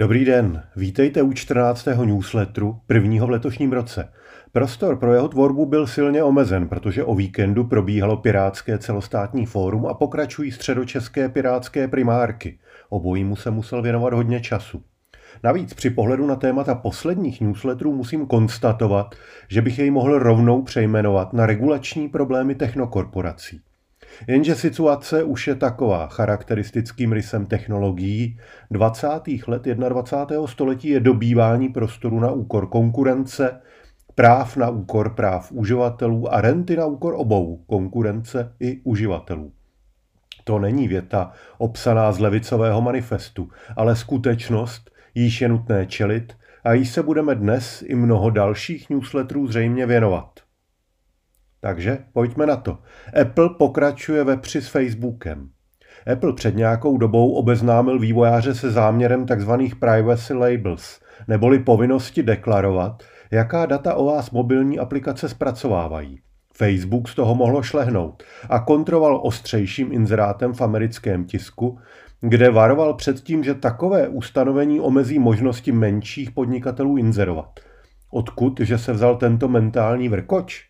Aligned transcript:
Dobrý 0.00 0.24
den, 0.24 0.62
vítejte 0.76 1.22
u 1.22 1.32
14. 1.32 1.88
newsletteru, 2.04 2.80
prvního 2.86 3.26
v 3.26 3.30
letošním 3.30 3.72
roce. 3.72 4.08
Prostor 4.52 4.96
pro 4.96 5.14
jeho 5.14 5.28
tvorbu 5.28 5.66
byl 5.66 5.86
silně 5.86 6.22
omezen, 6.22 6.68
protože 6.68 7.04
o 7.04 7.14
víkendu 7.14 7.64
probíhalo 7.64 8.16
Pirátské 8.16 8.78
celostátní 8.78 9.46
fórum 9.46 9.86
a 9.86 9.94
pokračují 9.94 10.52
středočeské 10.52 11.28
pirátské 11.28 11.88
primárky. 11.88 12.58
Obojímu 12.88 13.36
se 13.36 13.50
musel 13.50 13.82
věnovat 13.82 14.12
hodně 14.12 14.40
času. 14.40 14.82
Navíc 15.42 15.74
při 15.74 15.90
pohledu 15.90 16.26
na 16.26 16.36
témata 16.36 16.74
posledních 16.74 17.40
newsletterů 17.40 17.92
musím 17.92 18.26
konstatovat, 18.26 19.14
že 19.48 19.62
bych 19.62 19.78
jej 19.78 19.90
mohl 19.90 20.18
rovnou 20.18 20.62
přejmenovat 20.62 21.32
na 21.32 21.46
regulační 21.46 22.08
problémy 22.08 22.54
technokorporací. 22.54 23.60
Jenže 24.26 24.54
situace 24.54 25.24
už 25.24 25.46
je 25.46 25.54
taková, 25.54 26.06
charakteristickým 26.06 27.12
rysem 27.12 27.46
technologií 27.46 28.38
20. 28.70 29.08
let 29.46 29.62
21. 29.62 30.46
století 30.46 30.88
je 30.88 31.00
dobývání 31.00 31.68
prostoru 31.68 32.20
na 32.20 32.30
úkor 32.30 32.66
konkurence, 32.66 33.60
práv 34.14 34.56
na 34.56 34.70
úkor 34.70 35.14
práv 35.14 35.52
uživatelů 35.52 36.34
a 36.34 36.40
renty 36.40 36.76
na 36.76 36.86
úkor 36.86 37.14
obou, 37.16 37.56
konkurence 37.66 38.52
i 38.60 38.80
uživatelů. 38.84 39.52
To 40.44 40.58
není 40.58 40.88
věta 40.88 41.32
obsaná 41.58 42.12
z 42.12 42.18
levicového 42.18 42.82
manifestu, 42.82 43.48
ale 43.76 43.96
skutečnost, 43.96 44.90
již 45.14 45.40
je 45.40 45.48
nutné 45.48 45.86
čelit 45.86 46.36
a 46.64 46.72
již 46.72 46.90
se 46.90 47.02
budeme 47.02 47.34
dnes 47.34 47.84
i 47.86 47.94
mnoho 47.94 48.30
dalších 48.30 48.90
newsletterů 48.90 49.46
zřejmě 49.46 49.86
věnovat. 49.86 50.39
Takže 51.60 51.98
pojďme 52.12 52.46
na 52.46 52.56
to. 52.56 52.78
Apple 53.20 53.48
pokračuje 53.58 54.24
ve 54.24 54.36
při 54.36 54.62
s 54.62 54.68
Facebookem. 54.68 55.48
Apple 56.12 56.32
před 56.32 56.56
nějakou 56.56 56.98
dobou 56.98 57.32
obeznámil 57.32 57.98
vývojáře 57.98 58.54
se 58.54 58.70
záměrem 58.70 59.26
tzv. 59.26 59.50
privacy 59.80 60.34
labels, 60.34 61.00
neboli 61.28 61.58
povinnosti 61.58 62.22
deklarovat, 62.22 63.02
jaká 63.30 63.66
data 63.66 63.94
o 63.94 64.04
vás 64.04 64.30
mobilní 64.30 64.78
aplikace 64.78 65.28
zpracovávají. 65.28 66.20
Facebook 66.54 67.08
z 67.08 67.14
toho 67.14 67.34
mohlo 67.34 67.62
šlehnout 67.62 68.22
a 68.48 68.58
kontroval 68.58 69.20
ostřejším 69.22 69.92
inzerátem 69.92 70.52
v 70.52 70.60
americkém 70.60 71.24
tisku, 71.24 71.78
kde 72.20 72.50
varoval 72.50 72.94
před 72.94 73.20
tím, 73.20 73.44
že 73.44 73.54
takové 73.54 74.08
ustanovení 74.08 74.80
omezí 74.80 75.18
možnosti 75.18 75.72
menších 75.72 76.30
podnikatelů 76.30 76.96
inzerovat. 76.96 77.60
Odkud, 78.10 78.60
že 78.60 78.78
se 78.78 78.92
vzal 78.92 79.16
tento 79.16 79.48
mentální 79.48 80.08
vrkoč? 80.08 80.69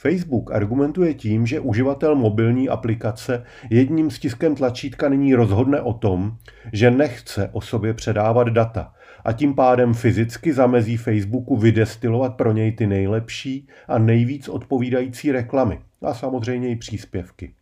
Facebook 0.00 0.52
argumentuje 0.52 1.14
tím, 1.14 1.46
že 1.46 1.60
uživatel 1.60 2.14
mobilní 2.14 2.68
aplikace 2.68 3.44
jedním 3.70 4.10
stiskem 4.10 4.54
tlačítka 4.54 5.08
nyní 5.08 5.34
rozhodne 5.34 5.80
o 5.80 5.92
tom, 5.92 6.36
že 6.72 6.90
nechce 6.90 7.50
o 7.52 7.60
sobě 7.60 7.94
předávat 7.94 8.48
data 8.48 8.92
a 9.24 9.32
tím 9.32 9.54
pádem 9.54 9.94
fyzicky 9.94 10.52
zamezí 10.52 10.96
Facebooku 10.96 11.56
vydestilovat 11.56 12.36
pro 12.36 12.52
něj 12.52 12.72
ty 12.72 12.86
nejlepší 12.86 13.68
a 13.88 13.98
nejvíc 13.98 14.48
odpovídající 14.48 15.32
reklamy 15.32 15.78
a 16.02 16.14
samozřejmě 16.14 16.68
i 16.68 16.76
příspěvky. 16.76 17.52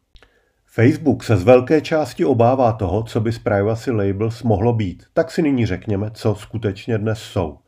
Facebook 0.66 1.24
se 1.24 1.36
z 1.36 1.42
velké 1.42 1.80
části 1.80 2.24
obává 2.24 2.72
toho, 2.72 3.02
co 3.02 3.20
by 3.20 3.32
z 3.32 3.38
privacy 3.38 3.90
labels 3.90 4.42
mohlo 4.42 4.72
být, 4.72 5.04
tak 5.12 5.30
si 5.30 5.42
nyní 5.42 5.66
řekněme, 5.66 6.10
co 6.14 6.34
skutečně 6.34 6.98
dnes 6.98 7.18
jsou. 7.18 7.58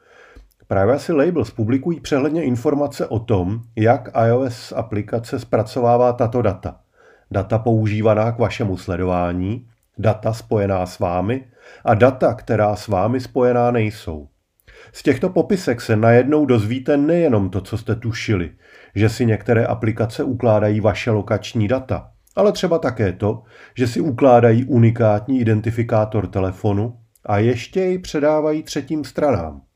Privacy 0.69 1.13
Labels 1.13 1.51
publikují 1.51 2.01
přehledně 2.01 2.45
informace 2.45 3.07
o 3.07 3.19
tom, 3.19 3.61
jak 3.77 4.09
iOS 4.27 4.73
aplikace 4.77 5.39
zpracovává 5.39 6.13
tato 6.13 6.43
data. 6.43 6.81
Data 7.31 7.59
používaná 7.59 8.33
k 8.33 8.39
vašemu 8.39 8.77
sledování, 8.77 9.67
data 9.99 10.33
spojená 10.33 10.87
s 10.87 10.99
vámi 10.99 11.45
a 11.85 11.95
data, 11.95 12.35
která 12.35 12.77
s 12.77 12.89
vámi 12.89 13.21
spojená 13.21 13.71
nejsou. 13.71 14.29
Z 14.93 15.03
těchto 15.03 15.29
popisek 15.29 15.81
se 15.81 15.97
najednou 15.97 16.47
dozvíte 16.47 16.97
nejenom 16.97 17.51
to, 17.51 17.61
co 17.61 17.79
jste 17.79 17.95
tušili, 17.95 18.51
že 18.95 19.09
si 19.09 19.27
některé 19.27 19.67
aplikace 19.67 20.25
ukládají 20.25 20.81
vaše 20.81 21.11
lokační 21.11 21.69
data, 21.69 22.11
ale 22.37 22.53
třeba 22.53 22.79
také 22.79 23.13
to, 23.13 23.43
že 23.75 23.87
si 23.87 24.01
ukládají 24.01 24.65
unikátní 24.65 25.41
identifikátor 25.41 26.27
telefonu 26.27 26.99
a 27.27 27.39
ještě 27.39 27.81
jej 27.81 27.99
předávají 27.99 28.63
třetím 28.63 29.05
stranám. 29.05 29.68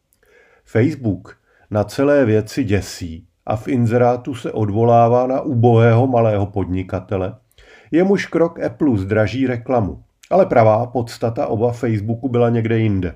Facebook 0.73 1.37
na 1.71 1.85
celé 1.85 2.25
věci 2.25 2.65
děsí 2.65 3.27
a 3.47 3.57
v 3.57 3.69
inzerátu 3.69 4.35
se 4.35 4.53
odvolává 4.53 5.27
na 5.27 5.41
ubohého 5.41 6.07
malého 6.07 6.47
podnikatele, 6.47 7.35
jemuž 7.91 8.27
krok 8.27 8.61
Apple 8.61 8.99
zdraží 8.99 9.47
reklamu. 9.47 10.03
Ale 10.31 10.47
pravá 10.47 10.87
podstata 10.87 11.47
oba 11.47 11.73
Facebooku 11.73 12.29
byla 12.29 12.51
někde 12.51 12.79
jinde. 12.79 13.15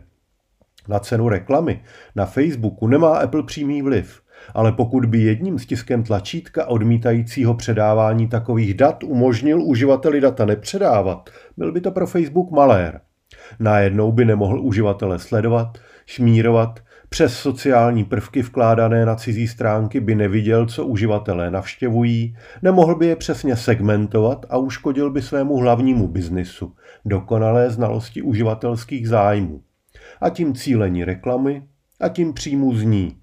Na 0.89 0.99
cenu 0.99 1.29
reklamy 1.29 1.81
na 2.17 2.27
Facebooku 2.27 2.87
nemá 2.87 3.19
Apple 3.19 3.43
přímý 3.43 3.83
vliv, 3.83 4.23
ale 4.55 4.73
pokud 4.73 5.07
by 5.07 5.19
jedním 5.19 5.59
stiskem 5.59 6.03
tlačítka 6.03 6.67
odmítajícího 6.67 7.55
předávání 7.55 8.29
takových 8.29 8.75
dat 8.75 9.05
umožnil 9.05 9.63
uživateli 9.63 10.21
data 10.21 10.45
nepředávat, 10.45 11.31
byl 11.57 11.73
by 11.73 11.81
to 11.81 11.91
pro 11.91 12.07
Facebook 12.07 12.51
malér. 12.51 13.01
Najednou 13.59 14.13
by 14.13 14.25
nemohl 14.25 14.61
uživatele 14.61 15.19
sledovat, 15.19 15.79
šmírovat 16.07 16.86
přes 17.17 17.39
sociální 17.39 18.05
prvky 18.05 18.43
vkládané 18.43 19.07
na 19.07 19.15
cizí 19.15 19.49
stránky 19.49 20.01
by 20.01 20.15
neviděl, 20.15 20.67
co 20.67 20.87
uživatelé 20.87 21.51
navštěvují, 21.51 22.37
nemohl 22.63 22.95
by 22.95 23.07
je 23.07 23.17
přesně 23.17 23.57
segmentovat 23.57 24.47
a 24.49 24.57
uškodil 24.57 25.11
by 25.11 25.23
svému 25.23 25.57
hlavnímu 25.57 26.09
biznisu, 26.09 26.75
dokonalé 27.05 27.71
znalosti 27.71 28.23
uživatelských 28.23 29.09
zájmů. 29.09 29.63
A 30.21 30.31
tím 30.31 30.55
cílení 30.55 31.05
reklamy 31.05 31.63
a 32.01 32.09
tím 32.09 32.33
příjmu 32.33 32.75
z 32.75 32.83
ní. 32.83 33.17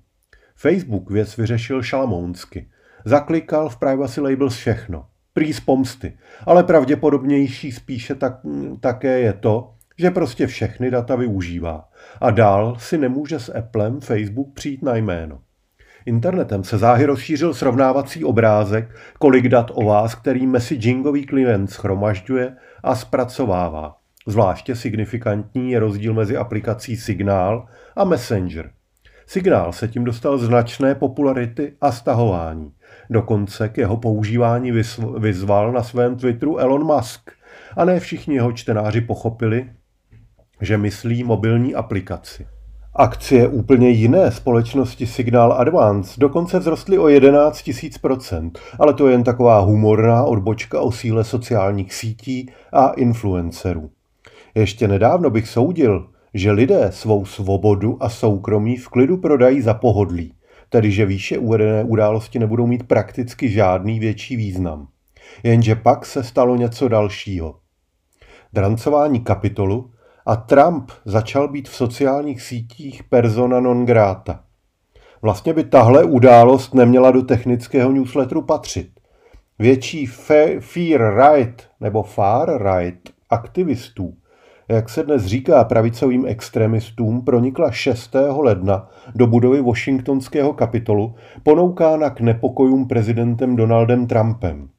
Facebook 0.56 1.12
věc 1.12 1.38
vyřešil 1.38 1.84
šalamounsky. 1.84 2.70
Zaklikal 3.06 3.70
v 3.70 3.78
Privacy 3.78 4.22
Labels 4.22 4.56
všechno. 4.56 5.06
Prý 5.34 5.54
z 5.54 5.60
pomsty. 5.60 6.18
Ale 6.46 6.64
pravděpodobnější 6.64 7.72
spíše 7.72 8.16
tak, 8.16 8.40
také 8.80 9.20
je 9.20 9.34
to, 9.34 9.74
že 9.98 10.12
prostě 10.12 10.48
všechny 10.48 10.92
data 10.92 11.16
využívá 11.16 11.90
a 12.22 12.32
dál 12.32 12.76
si 12.80 12.98
nemůže 12.98 13.40
s 13.40 13.56
Applem 13.56 14.02
Facebook 14.02 14.54
přijít 14.54 14.84
na 14.84 14.96
jméno. 14.96 15.40
Internetem 16.06 16.64
se 16.64 16.78
záhy 16.78 17.06
rozšířil 17.06 17.54
srovnávací 17.54 18.24
obrázek, 18.24 18.96
kolik 19.20 19.48
dat 19.50 19.72
o 19.74 19.86
vás, 19.86 20.16
který 20.16 20.48
messagingový 20.48 21.26
klient 21.26 21.68
schromažďuje 21.68 22.56
a 22.84 22.96
zpracovává. 22.96 23.96
Zvláště 24.28 24.76
signifikantní 24.76 25.72
je 25.72 25.80
rozdíl 25.80 26.14
mezi 26.14 26.38
aplikací 26.38 26.98
Signál 26.98 27.68
a 27.96 28.04
Messenger. 28.04 28.72
Signál 29.28 29.74
se 29.74 29.88
tím 29.88 30.04
dostal 30.04 30.38
značné 30.38 30.96
popularity 30.96 31.74
a 31.82 31.92
stahování. 31.92 32.72
Dokonce 33.10 33.70
k 33.70 33.78
jeho 33.78 33.98
používání 33.98 34.72
vyzval 35.18 35.72
na 35.72 35.84
svém 35.84 36.16
Twitteru 36.16 36.58
Elon 36.58 36.84
Musk. 36.84 37.32
A 37.78 37.86
ne 37.86 38.00
všichni 38.00 38.36
jeho 38.36 38.52
čtenáři 38.52 39.02
pochopili, 39.02 39.70
že 40.64 40.78
myslí 40.78 41.24
mobilní 41.24 41.76
aplikaci. 41.76 42.46
Akcie 42.96 43.48
úplně 43.48 43.90
jiné 43.90 44.32
společnosti 44.32 45.08
Signal 45.08 45.54
Advance 45.54 46.20
dokonce 46.20 46.60
vzrostly 46.60 46.98
o 46.98 47.08
11 47.08 47.68
000%, 47.68 48.52
ale 48.80 48.94
to 48.94 49.08
je 49.08 49.14
jen 49.14 49.24
taková 49.24 49.60
humorná 49.60 50.24
odbočka 50.24 50.82
o 50.82 50.92
síle 50.92 51.24
sociálních 51.24 51.94
sítí 51.94 52.50
a 52.74 52.90
influencerů. 52.90 53.90
Ještě 54.56 54.88
nedávno 54.88 55.30
bych 55.30 55.48
soudil, 55.48 56.08
že 56.34 56.52
lidé 56.52 56.92
svou 56.92 57.26
svobodu 57.26 57.98
a 58.04 58.10
soukromí 58.10 58.78
v 58.78 58.90
klidu 58.90 59.18
prodají 59.18 59.62
za 59.62 59.74
pohodlí, 59.74 60.34
tedy 60.70 60.92
že 60.92 61.06
výše 61.06 61.38
uvedené 61.38 61.84
události 61.84 62.40
nebudou 62.40 62.68
mít 62.68 62.88
prakticky 62.88 63.50
žádný 63.50 64.00
větší 64.00 64.36
význam. 64.36 64.88
Jenže 65.44 65.76
pak 65.76 66.06
se 66.06 66.24
stalo 66.24 66.56
něco 66.56 66.88
dalšího. 66.88 67.56
Drancování 68.54 69.20
kapitolu 69.20 69.92
a 70.26 70.36
Trump 70.36 70.92
začal 71.06 71.48
být 71.48 71.70
v 71.70 71.76
sociálních 71.76 72.42
sítích 72.42 73.04
persona 73.04 73.60
non 73.60 73.86
grata. 73.86 74.44
Vlastně 75.22 75.54
by 75.54 75.64
tahle 75.64 76.04
událost 76.04 76.74
neměla 76.74 77.12
do 77.12 77.22
technického 77.22 77.92
newsletteru 77.92 78.42
patřit. 78.42 78.90
Větší 79.60 80.06
fear 80.60 81.34
right 81.34 81.64
nebo 81.80 82.04
far 82.04 82.64
right 82.64 83.10
aktivistů, 83.30 84.14
jak 84.70 84.90
se 84.90 85.04
dnes 85.04 85.26
říká 85.26 85.64
pravicovým 85.64 86.26
extremistům, 86.26 87.26
pronikla 87.26 87.72
6. 87.72 88.16
ledna 88.38 88.90
do 89.16 89.28
budovy 89.28 89.62
Washingtonského 89.62 90.54
kapitolu, 90.54 91.16
ponoukána 91.44 92.10
k 92.10 92.20
nepokojům 92.20 92.88
prezidentem 92.88 93.56
Donaldem 93.56 94.08
Trumpem. 94.08 94.70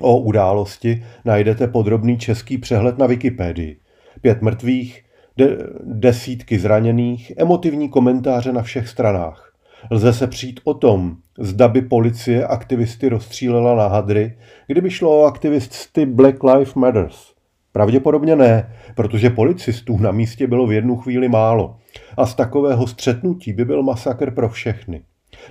O 0.00 0.18
události 0.18 1.04
najdete 1.24 1.66
podrobný 1.66 2.18
český 2.18 2.58
přehled 2.58 2.98
na 2.98 3.06
Wikipedii 3.06 3.80
pět 4.20 4.42
mrtvých, 4.42 5.04
de- 5.36 5.56
desítky 5.84 6.58
zraněných, 6.58 7.32
emotivní 7.36 7.88
komentáře 7.88 8.52
na 8.52 8.62
všech 8.62 8.88
stranách. 8.88 9.52
Lze 9.90 10.12
se 10.12 10.26
přijít 10.26 10.60
o 10.64 10.74
tom, 10.74 11.16
zda 11.38 11.68
by 11.68 11.82
policie 11.82 12.46
aktivisty 12.46 13.08
rozstřílela 13.08 13.74
na 13.74 13.86
hadry, 13.86 14.38
kdyby 14.66 14.90
šlo 14.90 15.20
o 15.20 15.24
aktivisty 15.24 16.06
Black 16.06 16.42
Lives 16.42 16.74
Matters. 16.74 17.34
Pravděpodobně 17.72 18.36
ne, 18.36 18.74
protože 18.94 19.30
policistů 19.30 19.98
na 19.98 20.10
místě 20.10 20.46
bylo 20.46 20.66
v 20.66 20.72
jednu 20.72 20.96
chvíli 20.96 21.28
málo 21.28 21.76
a 22.16 22.26
z 22.26 22.34
takového 22.34 22.86
střetnutí 22.86 23.52
by 23.52 23.64
byl 23.64 23.82
masakr 23.82 24.30
pro 24.30 24.48
všechny. 24.48 25.02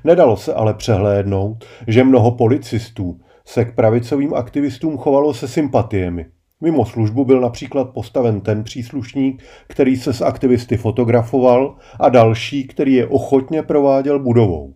Nedalo 0.04 0.38
se 0.38 0.54
ale 0.54 0.74
přehlédnout, 0.74 1.66
že 1.88 2.04
mnoho 2.04 2.32
policistů 2.32 3.20
se 3.46 3.66
k 3.66 3.76
pravicovým 3.76 4.34
aktivistům 4.34 4.98
chovalo 4.98 5.34
se 5.34 5.48
sympatiemi. 5.48 6.26
Mimo 6.62 6.86
službu 6.86 7.26
byl 7.26 7.42
například 7.42 7.90
postaven 7.94 8.42
ten 8.42 8.64
příslušník, 8.64 9.44
který 9.68 9.98
se 9.98 10.14
s 10.14 10.22
aktivisty 10.22 10.78
fotografoval 10.78 11.76
a 12.00 12.10
další, 12.10 12.68
který 12.68 12.94
je 12.94 13.08
ochotně 13.08 13.64
prováděl 13.64 14.20
budovou. 14.20 14.74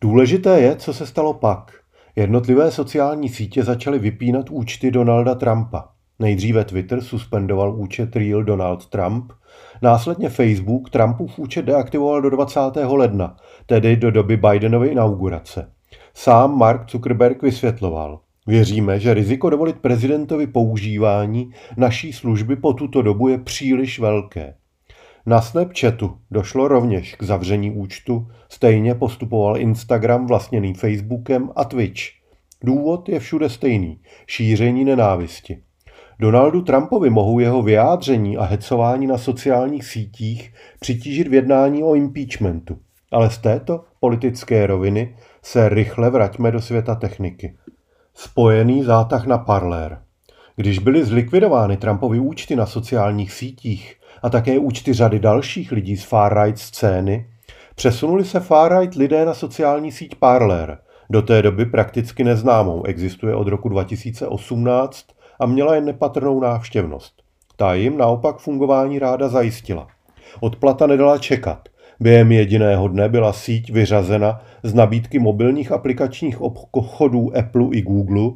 Důležité 0.00 0.60
je, 0.60 0.76
co 0.76 0.92
se 0.92 1.06
stalo 1.06 1.34
pak. 1.34 1.72
Jednotlivé 2.16 2.70
sociální 2.70 3.28
sítě 3.28 3.64
začaly 3.64 3.98
vypínat 3.98 4.50
účty 4.50 4.90
Donalda 4.90 5.34
Trumpa. 5.34 5.88
Nejdříve 6.18 6.64
Twitter 6.64 7.00
suspendoval 7.00 7.80
účet 7.80 8.16
Real 8.16 8.44
Donald 8.44 8.86
Trump, 8.86 9.32
následně 9.82 10.28
Facebook 10.28 10.90
Trumpův 10.90 11.38
účet 11.38 11.64
deaktivoval 11.64 12.22
do 12.22 12.30
20. 12.30 12.60
ledna, 12.82 13.36
tedy 13.66 13.96
do 13.96 14.10
doby 14.10 14.36
Bidenovy 14.36 14.88
inaugurace. 14.88 15.72
Sám 16.14 16.58
Mark 16.58 16.90
Zuckerberg 16.90 17.42
vysvětloval. 17.42 18.20
Věříme, 18.46 19.00
že 19.00 19.14
riziko 19.14 19.50
dovolit 19.50 19.76
prezidentovi 19.76 20.46
používání 20.46 21.50
naší 21.76 22.12
služby 22.12 22.56
po 22.56 22.72
tuto 22.72 23.02
dobu 23.02 23.28
je 23.28 23.38
příliš 23.38 23.98
velké. 23.98 24.54
Na 25.26 25.40
Snapchatu 25.40 26.18
došlo 26.30 26.68
rovněž 26.68 27.14
k 27.14 27.22
zavření 27.22 27.70
účtu, 27.70 28.28
stejně 28.48 28.94
postupoval 28.94 29.58
Instagram 29.58 30.26
vlastněný 30.26 30.74
Facebookem 30.74 31.50
a 31.56 31.64
Twitch. 31.64 32.02
Důvod 32.64 33.08
je 33.08 33.20
všude 33.20 33.48
stejný– 33.48 34.00
šíření 34.26 34.84
nenávisti. 34.84 35.62
Donaldu 36.18 36.62
Trumpovi 36.62 37.10
mohou 37.10 37.38
jeho 37.38 37.62
vyjádření 37.62 38.36
a 38.36 38.44
hecování 38.44 39.06
na 39.06 39.18
sociálních 39.18 39.84
sítích 39.84 40.52
přitížit 40.80 41.28
v 41.28 41.34
jednání 41.34 41.82
o 41.82 41.94
impeachmentu. 41.94 42.78
Ale 43.12 43.30
z 43.30 43.38
této 43.38 43.84
politické 44.00 44.66
roviny 44.66 45.16
se 45.42 45.68
rychle 45.68 46.10
vraťme 46.10 46.50
do 46.50 46.60
světa 46.60 46.94
techniky. 46.94 47.56
Spojený 48.14 48.82
zátah 48.82 49.26
na 49.26 49.38
Parler. 49.38 50.02
Když 50.56 50.78
byly 50.78 51.04
zlikvidovány 51.04 51.76
Trumpovy 51.76 52.18
účty 52.18 52.56
na 52.56 52.66
sociálních 52.66 53.32
sítích 53.32 53.96
a 54.22 54.30
také 54.30 54.58
účty 54.58 54.92
řady 54.92 55.18
dalších 55.18 55.72
lidí 55.72 55.96
z 55.96 56.12
far-right 56.12 56.56
scény, 56.56 57.26
přesunuli 57.74 58.24
se 58.24 58.40
far-right 58.40 58.96
lidé 58.96 59.24
na 59.24 59.34
sociální 59.34 59.92
síť 59.92 60.14
Parler, 60.14 60.78
do 61.10 61.22
té 61.22 61.42
doby 61.42 61.66
prakticky 61.66 62.24
neznámou, 62.24 62.84
existuje 62.84 63.34
od 63.34 63.48
roku 63.48 63.68
2018 63.68 65.06
a 65.40 65.46
měla 65.46 65.74
jen 65.74 65.84
nepatrnou 65.84 66.40
návštěvnost. 66.40 67.22
Ta 67.56 67.74
jim 67.74 67.98
naopak 67.98 68.38
fungování 68.38 68.98
ráda 68.98 69.28
zajistila. 69.28 69.86
Odplata 70.40 70.86
nedala 70.86 71.18
čekat. 71.18 71.68
Během 72.02 72.32
jediného 72.32 72.88
dne 72.88 73.08
byla 73.08 73.32
síť 73.32 73.72
vyřazena 73.72 74.40
z 74.62 74.74
nabídky 74.74 75.18
mobilních 75.18 75.72
aplikačních 75.72 76.40
obchodů 76.70 77.36
Apple 77.36 77.68
i 77.72 77.82
Google 77.82 78.30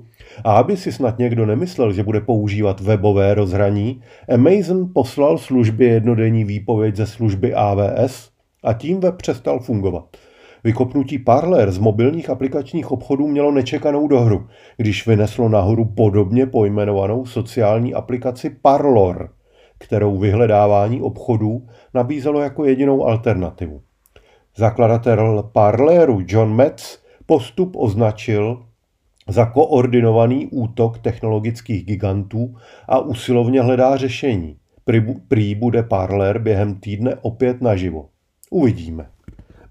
a 0.44 0.56
aby 0.56 0.76
si 0.76 0.92
snad 0.92 1.18
někdo 1.18 1.46
nemyslel, 1.46 1.92
že 1.92 2.02
bude 2.02 2.20
používat 2.20 2.80
webové 2.80 3.34
rozhraní, 3.34 4.00
Amazon 4.34 4.90
poslal 4.94 5.38
službě 5.38 5.88
jednodenní 5.88 6.44
výpověď 6.44 6.96
ze 6.96 7.06
služby 7.06 7.54
AWS 7.54 8.30
a 8.64 8.72
tím 8.72 9.00
web 9.00 9.16
přestal 9.16 9.58
fungovat. 9.58 10.04
Vykopnutí 10.64 11.18
Parler 11.18 11.72
z 11.72 11.78
mobilních 11.78 12.30
aplikačních 12.30 12.90
obchodů 12.90 13.26
mělo 13.28 13.52
nečekanou 13.52 14.08
dohru, 14.08 14.46
když 14.76 15.06
vyneslo 15.06 15.48
nahoru 15.48 15.84
podobně 15.84 16.46
pojmenovanou 16.46 17.26
sociální 17.26 17.94
aplikaci 17.94 18.50
Parlor, 18.62 19.30
kterou 19.84 20.18
vyhledávání 20.18 21.02
obchodů 21.02 21.68
nabízelo 21.94 22.40
jako 22.40 22.64
jedinou 22.64 23.06
alternativu. 23.06 23.82
Zakladatel 24.56 25.50
Parleru 25.52 26.22
John 26.26 26.54
Metz 26.54 26.98
postup 27.26 27.76
označil 27.76 28.62
za 29.28 29.46
koordinovaný 29.46 30.46
útok 30.46 30.98
technologických 30.98 31.84
gigantů 31.84 32.56
a 32.88 32.98
usilovně 32.98 33.62
hledá 33.62 33.96
řešení. 33.96 34.56
Prý 35.28 35.54
bude 35.54 35.82
Parler 35.82 36.38
během 36.38 36.74
týdne 36.74 37.14
opět 37.22 37.62
naživo. 37.62 38.08
Uvidíme. 38.50 39.06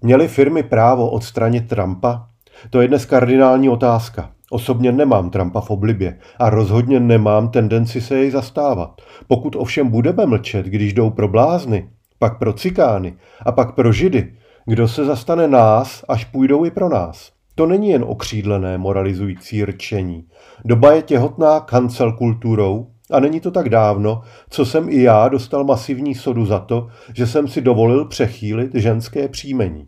Měly 0.02 0.28
firmy 0.28 0.62
právo 0.62 1.10
odstranit 1.10 1.68
Trumpa? 1.68 2.28
To 2.70 2.80
je 2.80 2.88
dnes 2.88 3.06
kardinální 3.06 3.68
otázka. 3.68 4.33
Osobně 4.50 4.92
nemám 4.92 5.30
Trumpa 5.30 5.60
v 5.60 5.70
oblibě 5.70 6.18
a 6.38 6.50
rozhodně 6.50 7.00
nemám 7.00 7.48
tendenci 7.48 8.00
se 8.00 8.16
jej 8.16 8.30
zastávat. 8.30 9.02
Pokud 9.26 9.56
ovšem 9.56 9.88
budeme 9.88 10.26
mlčet, 10.26 10.66
když 10.66 10.92
jdou 10.92 11.10
pro 11.10 11.28
blázny, 11.28 11.88
pak 12.18 12.38
pro 12.38 12.52
cikány 12.52 13.16
a 13.46 13.52
pak 13.52 13.74
pro 13.74 13.92
židy, 13.92 14.34
kdo 14.66 14.88
se 14.88 15.04
zastane 15.04 15.48
nás, 15.48 16.04
až 16.08 16.24
půjdou 16.24 16.64
i 16.64 16.70
pro 16.70 16.88
nás? 16.88 17.32
To 17.54 17.66
není 17.66 17.90
jen 17.90 18.04
okřídlené 18.06 18.78
moralizující 18.78 19.64
rčení. 19.64 20.24
Doba 20.64 20.92
je 20.92 21.02
těhotná 21.02 21.60
kancel 21.60 22.12
kulturou 22.12 22.86
a 23.10 23.20
není 23.20 23.40
to 23.40 23.50
tak 23.50 23.68
dávno, 23.68 24.22
co 24.50 24.66
jsem 24.66 24.88
i 24.88 25.02
já 25.02 25.28
dostal 25.28 25.64
masivní 25.64 26.14
sodu 26.14 26.46
za 26.46 26.58
to, 26.58 26.88
že 27.14 27.26
jsem 27.26 27.48
si 27.48 27.60
dovolil 27.60 28.04
přechýlit 28.04 28.74
ženské 28.74 29.28
příjmení. 29.28 29.86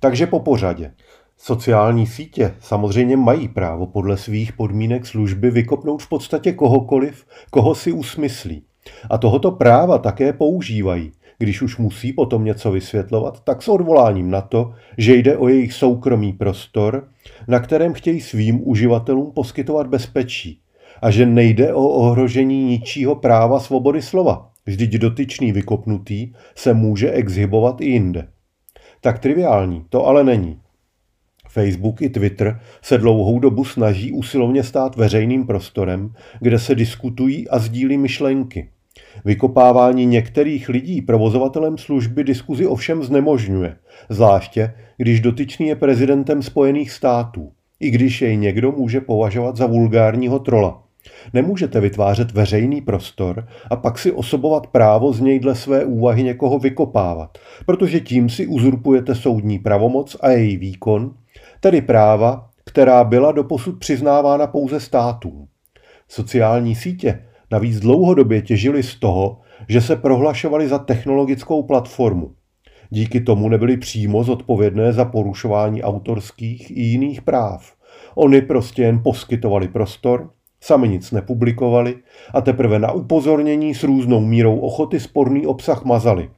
Takže 0.00 0.26
po 0.26 0.40
pořadě. 0.40 0.92
Sociální 1.40 2.06
sítě 2.06 2.54
samozřejmě 2.60 3.16
mají 3.16 3.48
právo 3.48 3.86
podle 3.86 4.16
svých 4.16 4.52
podmínek 4.52 5.06
služby 5.06 5.50
vykopnout 5.50 6.02
v 6.02 6.08
podstatě 6.08 6.52
kohokoliv, 6.52 7.26
koho 7.50 7.74
si 7.74 7.92
usmyslí. 7.92 8.62
A 9.10 9.18
tohoto 9.18 9.50
práva 9.50 9.98
také 9.98 10.32
používají, 10.32 11.12
když 11.38 11.62
už 11.62 11.78
musí 11.78 12.12
potom 12.12 12.44
něco 12.44 12.70
vysvětlovat, 12.70 13.40
tak 13.44 13.62
s 13.62 13.68
odvoláním 13.68 14.30
na 14.30 14.40
to, 14.40 14.74
že 14.98 15.14
jde 15.14 15.36
o 15.36 15.48
jejich 15.48 15.72
soukromý 15.72 16.32
prostor, 16.32 17.08
na 17.48 17.60
kterém 17.60 17.94
chtějí 17.94 18.20
svým 18.20 18.68
uživatelům 18.68 19.32
poskytovat 19.32 19.86
bezpečí 19.86 20.60
a 21.02 21.10
že 21.10 21.26
nejde 21.26 21.74
o 21.74 21.88
ohrožení 21.88 22.64
ničího 22.64 23.14
práva 23.14 23.60
svobody 23.60 24.02
slova. 24.02 24.50
Vždyť 24.66 24.92
dotyčný 24.92 25.52
vykopnutý 25.52 26.32
se 26.54 26.74
může 26.74 27.10
exhibovat 27.10 27.80
i 27.80 27.86
jinde. 27.86 28.28
Tak 29.00 29.18
triviální 29.18 29.84
to 29.88 30.06
ale 30.06 30.24
není. 30.24 30.60
Facebook 31.48 32.02
i 32.02 32.08
Twitter 32.08 32.60
se 32.82 32.98
dlouhou 32.98 33.38
dobu 33.38 33.64
snaží 33.64 34.12
usilovně 34.12 34.62
stát 34.62 34.96
veřejným 34.96 35.46
prostorem, 35.46 36.12
kde 36.40 36.58
se 36.58 36.74
diskutují 36.74 37.48
a 37.48 37.58
sdílí 37.58 37.98
myšlenky. 37.98 38.68
Vykopávání 39.24 40.06
některých 40.06 40.68
lidí 40.68 41.02
provozovatelem 41.02 41.78
služby 41.78 42.24
diskuzi 42.24 42.66
ovšem 42.66 43.04
znemožňuje, 43.04 43.76
zvláště 44.08 44.74
když 44.96 45.20
dotyčný 45.20 45.66
je 45.66 45.76
prezidentem 45.76 46.42
Spojených 46.42 46.90
států, 46.90 47.52
i 47.80 47.90
když 47.90 48.22
jej 48.22 48.36
někdo 48.36 48.72
může 48.72 49.00
považovat 49.00 49.56
za 49.56 49.66
vulgárního 49.66 50.38
trola. 50.38 50.82
Nemůžete 51.32 51.80
vytvářet 51.80 52.32
veřejný 52.32 52.80
prostor 52.80 53.48
a 53.70 53.76
pak 53.76 53.98
si 53.98 54.12
osobovat 54.12 54.66
právo 54.66 55.12
z 55.12 55.20
něj 55.20 55.38
dle 55.38 55.54
své 55.54 55.84
úvahy 55.84 56.22
někoho 56.22 56.58
vykopávat, 56.58 57.38
protože 57.66 58.00
tím 58.00 58.28
si 58.28 58.46
uzurpujete 58.46 59.14
soudní 59.14 59.58
pravomoc 59.58 60.16
a 60.20 60.30
její 60.30 60.56
výkon, 60.56 61.14
tedy 61.60 61.82
práva, 61.82 62.50
která 62.64 63.04
byla 63.04 63.32
doposud 63.32 63.78
přiznávána 63.78 64.46
pouze 64.46 64.80
státům. 64.80 65.48
Sociální 66.08 66.74
sítě 66.74 67.24
navíc 67.50 67.80
dlouhodobě 67.80 68.42
těžili 68.42 68.82
z 68.82 68.94
toho, 68.94 69.40
že 69.68 69.80
se 69.80 69.96
prohlašovali 69.96 70.68
za 70.68 70.78
technologickou 70.78 71.62
platformu. 71.62 72.34
Díky 72.90 73.20
tomu 73.20 73.48
nebyli 73.48 73.76
přímo 73.76 74.24
zodpovědné 74.24 74.92
za 74.92 75.04
porušování 75.04 75.82
autorských 75.82 76.70
i 76.70 76.80
jiných 76.80 77.22
práv. 77.22 77.74
Oni 78.14 78.42
prostě 78.42 78.82
jen 78.82 79.02
poskytovali 79.02 79.68
prostor, 79.68 80.30
sami 80.60 80.88
nic 80.88 81.10
nepublikovali 81.10 81.96
a 82.34 82.40
teprve 82.40 82.78
na 82.78 82.92
upozornění 82.92 83.74
s 83.74 83.82
různou 83.82 84.20
mírou 84.20 84.58
ochoty 84.58 85.00
sporný 85.00 85.46
obsah 85.46 85.84
mazali. 85.84 86.30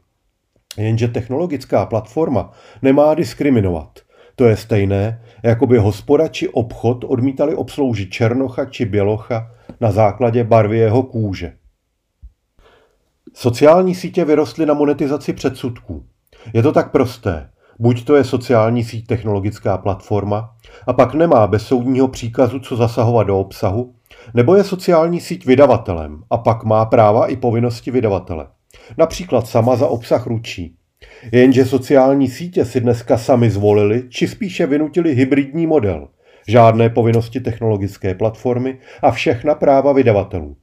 Jenže 0.76 1.08
technologická 1.08 1.86
platforma 1.86 2.50
nemá 2.82 3.14
diskriminovat. 3.14 3.98
To 4.40 4.46
je 4.46 4.56
stejné, 4.56 5.22
jako 5.42 5.66
by 5.66 5.78
hospoda 5.78 6.28
či 6.28 6.48
obchod 6.48 7.04
odmítali 7.04 7.54
obsloužit 7.54 8.10
černocha 8.10 8.64
či 8.64 8.84
bělocha 8.84 9.50
na 9.80 9.90
základě 9.92 10.44
barvy 10.44 10.78
jeho 10.78 11.02
kůže. 11.02 11.52
Sociální 13.34 13.94
sítě 13.94 14.24
vyrostly 14.24 14.66
na 14.66 14.74
monetizaci 14.74 15.32
předsudků. 15.32 16.04
Je 16.54 16.62
to 16.62 16.72
tak 16.72 16.90
prosté. 16.90 17.50
Buď 17.78 18.04
to 18.04 18.16
je 18.16 18.24
sociální 18.24 18.84
síť 18.84 19.06
technologická 19.06 19.78
platforma 19.78 20.56
a 20.86 20.92
pak 20.92 21.14
nemá 21.14 21.46
bez 21.46 21.66
soudního 21.66 22.08
příkazu 22.08 22.58
co 22.58 22.76
zasahovat 22.76 23.24
do 23.24 23.38
obsahu, 23.38 23.94
nebo 24.34 24.56
je 24.56 24.64
sociální 24.64 25.20
síť 25.20 25.46
vydavatelem 25.46 26.22
a 26.30 26.38
pak 26.38 26.64
má 26.64 26.84
práva 26.84 27.26
i 27.26 27.36
povinnosti 27.36 27.90
vydavatele. 27.90 28.46
Například 28.98 29.46
sama 29.46 29.76
za 29.76 29.86
obsah 29.86 30.26
ručí. 30.26 30.76
Jenže 31.32 31.64
sociální 31.64 32.28
sítě 32.28 32.64
si 32.64 32.80
dneska 32.80 33.18
sami 33.18 33.50
zvolili, 33.50 34.02
či 34.08 34.28
spíše 34.28 34.66
vynutili 34.66 35.14
hybridní 35.14 35.66
model– 35.66 36.08
žádné 36.48 36.88
povinnosti 36.88 37.40
technologické 37.40 38.14
platformy 38.14 38.78
a 39.02 39.10
všechna 39.10 39.54
práva 39.54 39.92
vydavatelů. 39.92 40.56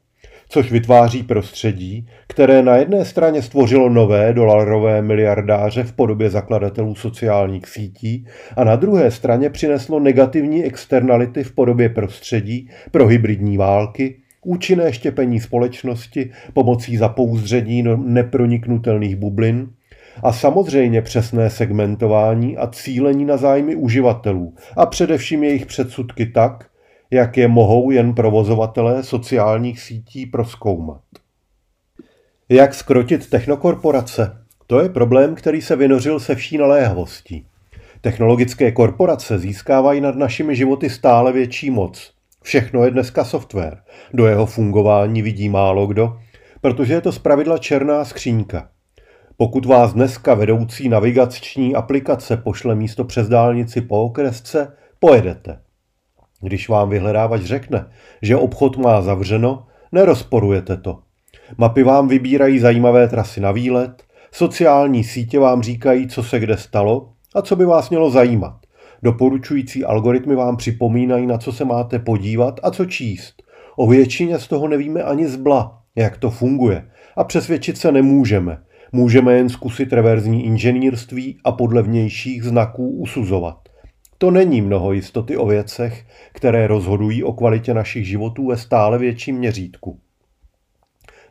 což 0.49 0.71
vytváří 0.71 1.23
prostředí, 1.23 2.07
které 2.27 2.63
na 2.63 2.75
jedné 2.75 3.05
straně 3.05 3.41
stvořilo 3.41 3.89
nové 3.89 4.33
dolarové 4.33 5.01
miliardáře 5.01 5.83
v 5.83 5.93
podobě 5.93 6.29
zakladatelů 6.29 6.95
sociálních 6.95 7.67
sítí 7.67 8.25
a 8.55 8.63
na 8.63 8.75
druhé 8.75 9.11
straně 9.11 9.49
přineslo 9.49 9.99
negativní 9.99 10.63
externality 10.63 11.43
v 11.43 11.51
podobě 11.51 11.89
prostředí 11.89 12.69
pro 12.91 13.07
hybridní 13.07 13.57
války, 13.57 14.15
účinné 14.45 14.93
štěpení 14.93 15.39
společnosti 15.39 16.31
pomocí 16.53 16.97
zapouzdření 16.97 17.83
neproniknutelných 17.97 19.15
bublin 19.15 19.69
a 20.23 20.33
samozřejmě 20.33 21.01
přesné 21.01 21.49
segmentování 21.49 22.57
a 22.57 22.67
cílení 22.67 23.25
na 23.25 23.37
zájmy 23.37 23.75
uživatelů 23.75 24.55
a 24.77 24.85
především 24.85 25.43
jejich 25.43 25.65
předsudky 25.65 26.25
tak, 26.25 26.69
jak 27.11 27.37
je 27.37 27.47
mohou 27.47 27.91
jen 27.91 28.13
provozovatelé 28.13 29.03
sociálních 29.03 29.79
sítí 29.79 30.25
proskoumat. 30.25 31.01
Jak 32.49 32.73
skrotit 32.73 33.29
technokorporace? 33.29 34.37
To 34.67 34.79
je 34.79 34.89
problém, 34.89 35.35
který 35.35 35.61
se 35.61 35.75
vynořil 35.75 36.19
se 36.19 36.35
vší 36.35 36.57
naléhavostí. 36.57 37.45
Technologické 38.01 38.71
korporace 38.71 39.39
získávají 39.39 40.01
nad 40.01 40.15
našimi 40.15 40.55
životy 40.55 40.89
stále 40.89 41.33
větší 41.33 41.71
moc. 41.71 42.13
Všechno 42.41 42.83
je 42.83 42.91
dneska 42.91 43.25
software. 43.25 43.77
Do 44.13 44.27
jeho 44.27 44.45
fungování 44.45 45.21
vidí 45.21 45.49
málo 45.49 45.87
kdo, 45.87 46.19
protože 46.61 46.93
je 46.93 47.01
to 47.01 47.11
zpravidla 47.11 47.57
černá 47.57 48.05
skřínka. 48.05 48.69
Pokud 49.39 49.65
vás 49.65 49.93
dneska 49.93 50.33
vedoucí 50.33 50.89
navigační 50.89 51.75
aplikace 51.75 52.37
pošle 52.37 52.75
místo 52.75 53.03
přes 53.03 53.27
dálnici 53.27 53.81
po 53.81 54.03
okresce, 54.03 54.73
pojedete. 54.99 55.59
Když 56.41 56.69
vám 56.69 56.89
vyhledávač 56.89 57.41
řekne, 57.41 57.85
že 58.21 58.35
obchod 58.35 58.77
má 58.77 59.01
zavřeno, 59.01 59.65
nerozporujete 59.91 60.77
to. 60.77 60.99
Mapy 61.57 61.83
vám 61.83 62.07
vybírají 62.07 62.59
zajímavé 62.59 63.07
trasy 63.07 63.41
na 63.41 63.51
výlet, 63.51 64.03
sociální 64.31 65.03
sítě 65.03 65.39
vám 65.39 65.61
říkají, 65.61 66.07
co 66.07 66.23
se 66.23 66.39
kde 66.39 66.57
stalo 66.57 67.09
a 67.35 67.41
co 67.41 67.55
by 67.55 67.65
vás 67.65 67.89
mělo 67.89 68.09
zajímat. 68.09 68.55
Doporučující 69.03 69.85
algoritmy 69.85 70.35
vám 70.35 70.57
připomínají, 70.57 71.27
na 71.27 71.37
co 71.37 71.51
se 71.51 71.65
máte 71.65 71.99
podívat 71.99 72.59
a 72.63 72.71
co 72.71 72.85
číst. 72.85 73.43
O 73.75 73.87
většině 73.87 74.39
z 74.39 74.47
toho 74.47 74.67
nevíme 74.67 75.03
ani 75.03 75.27
zbla, 75.27 75.81
jak 75.95 76.17
to 76.17 76.29
funguje 76.29 76.89
a 77.15 77.23
přesvědčit 77.23 77.77
se 77.77 77.91
nemůžeme. 77.91 78.57
Můžeme 78.91 79.33
jen 79.33 79.49
zkusit 79.49 79.93
reverzní 79.93 80.45
inženýrství 80.45 81.39
a 81.43 81.51
podle 81.51 81.81
vnějších 81.81 82.43
znaků 82.43 82.89
usuzovat. 82.89 83.69
To 84.17 84.31
není 84.31 84.61
mnoho 84.61 84.93
jistoty 84.93 85.37
o 85.37 85.45
věcech, 85.45 86.05
které 86.33 86.67
rozhodují 86.67 87.23
o 87.23 87.33
kvalitě 87.33 87.73
našich 87.73 88.07
životů 88.07 88.47
ve 88.47 88.57
stále 88.57 88.97
větším 88.97 89.35
měřítku. 89.35 89.99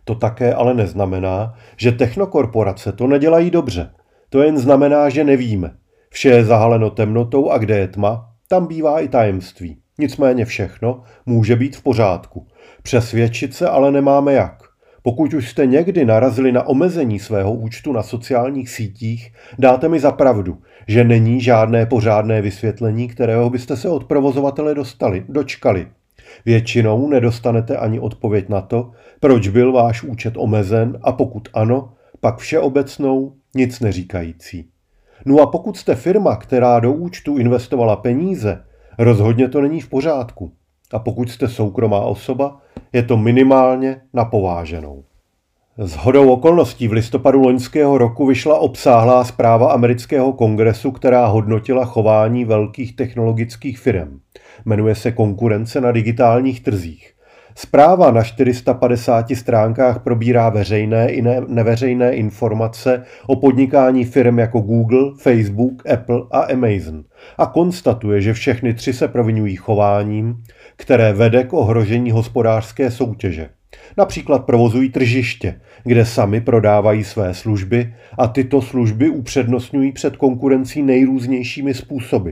To 0.04 0.14
také 0.14 0.54
ale 0.54 0.74
neznamená, 0.74 1.54
že 1.76 1.92
technokorporace 1.92 2.92
to 2.92 3.06
nedělají 3.06 3.50
dobře. 3.50 3.90
To 4.28 4.42
jen 4.42 4.58
znamená, 4.58 5.08
že 5.08 5.24
nevíme. 5.24 5.76
Vše 6.10 6.28
je 6.28 6.44
zahaleno 6.44 6.90
temnotou 6.90 7.50
a 7.50 7.58
kde 7.58 7.78
je 7.78 7.88
tma, 7.88 8.32
tam 8.48 8.66
bývá 8.66 9.00
i 9.00 9.08
tajemství. 9.08 9.78
Nicméně 9.98 10.44
všechno 10.44 11.02
může 11.26 11.56
být 11.56 11.76
v 11.76 11.82
pořádku. 11.82 12.46
Přesvědčit 12.82 13.54
se 13.54 13.68
ale 13.68 13.90
nemáme 13.90 14.32
jak. 14.32 14.65
Pokud 15.06 15.34
už 15.34 15.50
jste 15.50 15.66
někdy 15.66 16.04
narazili 16.04 16.52
na 16.52 16.66
omezení 16.66 17.18
svého 17.18 17.54
účtu 17.54 17.92
na 17.92 18.02
sociálních 18.02 18.70
sítích, 18.70 19.32
dáte 19.58 19.88
mi 19.88 20.00
za 20.00 20.12
pravdu, 20.12 20.58
že 20.88 21.04
není 21.04 21.40
žádné 21.40 21.86
pořádné 21.86 22.42
vysvětlení, 22.42 23.08
kterého 23.08 23.50
byste 23.50 23.76
se 23.76 23.88
od 23.88 24.04
provozovatele 24.04 24.74
dostali, 24.74 25.24
dočkali. 25.28 25.88
Většinou 26.44 27.08
nedostanete 27.08 27.76
ani 27.76 28.00
odpověď 28.00 28.48
na 28.48 28.60
to, 28.60 28.90
proč 29.20 29.48
byl 29.48 29.72
váš 29.72 30.02
účet 30.02 30.34
omezen 30.36 30.98
a 31.02 31.12
pokud 31.12 31.48
ano, 31.54 31.92
pak 32.20 32.38
všeobecnou, 32.38 33.32
nic 33.54 33.80
neříkající. 33.80 34.68
No 35.26 35.40
a 35.40 35.46
pokud 35.46 35.76
jste 35.76 35.94
firma, 35.94 36.36
která 36.36 36.80
do 36.80 36.92
účtu 36.92 37.38
investovala 37.38 37.96
peníze, 37.96 38.64
rozhodně 38.98 39.48
to 39.48 39.60
není 39.60 39.80
v 39.80 39.88
pořádku. 39.88 40.52
A 40.92 40.98
pokud 40.98 41.30
jste 41.30 41.48
soukromá 41.48 42.00
osoba, 42.00 42.60
je 42.92 43.02
to 43.02 43.16
minimálně 43.16 44.00
napováženou. 44.14 45.04
S 45.78 45.96
hodou 45.96 46.32
okolností 46.32 46.88
v 46.88 46.92
listopadu 46.92 47.40
loňského 47.40 47.98
roku 47.98 48.26
vyšla 48.26 48.58
obsáhlá 48.58 49.24
zpráva 49.24 49.72
amerického 49.72 50.32
kongresu, 50.32 50.90
která 50.90 51.26
hodnotila 51.26 51.84
chování 51.84 52.44
velkých 52.44 52.96
technologických 52.96 53.78
firm. 53.78 54.18
Jmenuje 54.64 54.94
se 54.94 55.12
Konkurence 55.12 55.80
na 55.80 55.92
digitálních 55.92 56.60
trzích. 56.60 57.12
Zpráva 57.58 58.10
na 58.10 58.22
450 58.22 59.26
stránkách 59.34 60.02
probírá 60.02 60.48
veřejné 60.48 61.08
i 61.08 61.22
ne- 61.22 61.42
neveřejné 61.48 62.12
informace 62.12 63.04
o 63.26 63.36
podnikání 63.36 64.04
firm 64.04 64.38
jako 64.38 64.60
Google, 64.60 65.12
Facebook, 65.18 65.90
Apple 65.90 66.22
a 66.30 66.40
Amazon 66.40 67.04
a 67.38 67.46
konstatuje, 67.46 68.20
že 68.20 68.32
všechny 68.32 68.74
tři 68.74 68.92
se 68.92 69.08
provinují 69.08 69.56
chováním, 69.56 70.42
které 70.76 71.12
vede 71.12 71.44
k 71.44 71.52
ohrožení 71.52 72.10
hospodářské 72.10 72.90
soutěže. 72.90 73.48
Například 73.96 74.46
provozují 74.46 74.90
tržiště, 74.90 75.60
kde 75.84 76.04
sami 76.04 76.40
prodávají 76.40 77.04
své 77.04 77.34
služby 77.34 77.94
a 78.18 78.26
tyto 78.26 78.62
služby 78.62 79.08
upřednostňují 79.08 79.92
před 79.92 80.16
konkurencí 80.16 80.82
nejrůznějšími 80.82 81.74
způsoby. 81.74 82.30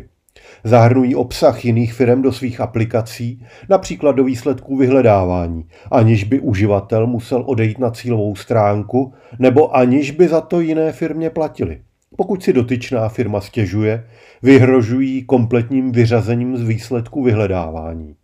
Zahrnují 0.65 1.15
obsah 1.15 1.65
jiných 1.65 1.95
firm 1.95 2.23
do 2.23 2.33
svých 2.33 2.61
aplikací, 2.61 3.47
například 3.69 4.13
do 4.13 4.25
výsledků 4.25 4.77
vyhledávání, 4.77 5.65
aniž 5.91 6.25
by 6.25 6.41
uživatel 6.41 7.07
musel 7.07 7.45
odejít 7.47 7.79
na 7.79 7.91
cílovou 7.91 8.37
stránku 8.37 9.13
nebo 9.39 9.77
aniž 9.77 10.11
by 10.11 10.29
za 10.29 10.41
to 10.41 10.61
jiné 10.61 10.93
firmě 10.93 11.31
platili. 11.31 11.81
Pokud 12.17 12.43
si 12.43 12.53
dotyčná 12.53 13.09
firma 13.09 13.41
stěžuje, 13.41 14.07
vyhrožují 14.43 15.25
kompletním 15.25 15.93
vyřazením 15.93 16.57
z 16.57 16.63
výsledku 16.63 17.23
vyhledávání. 17.23 18.17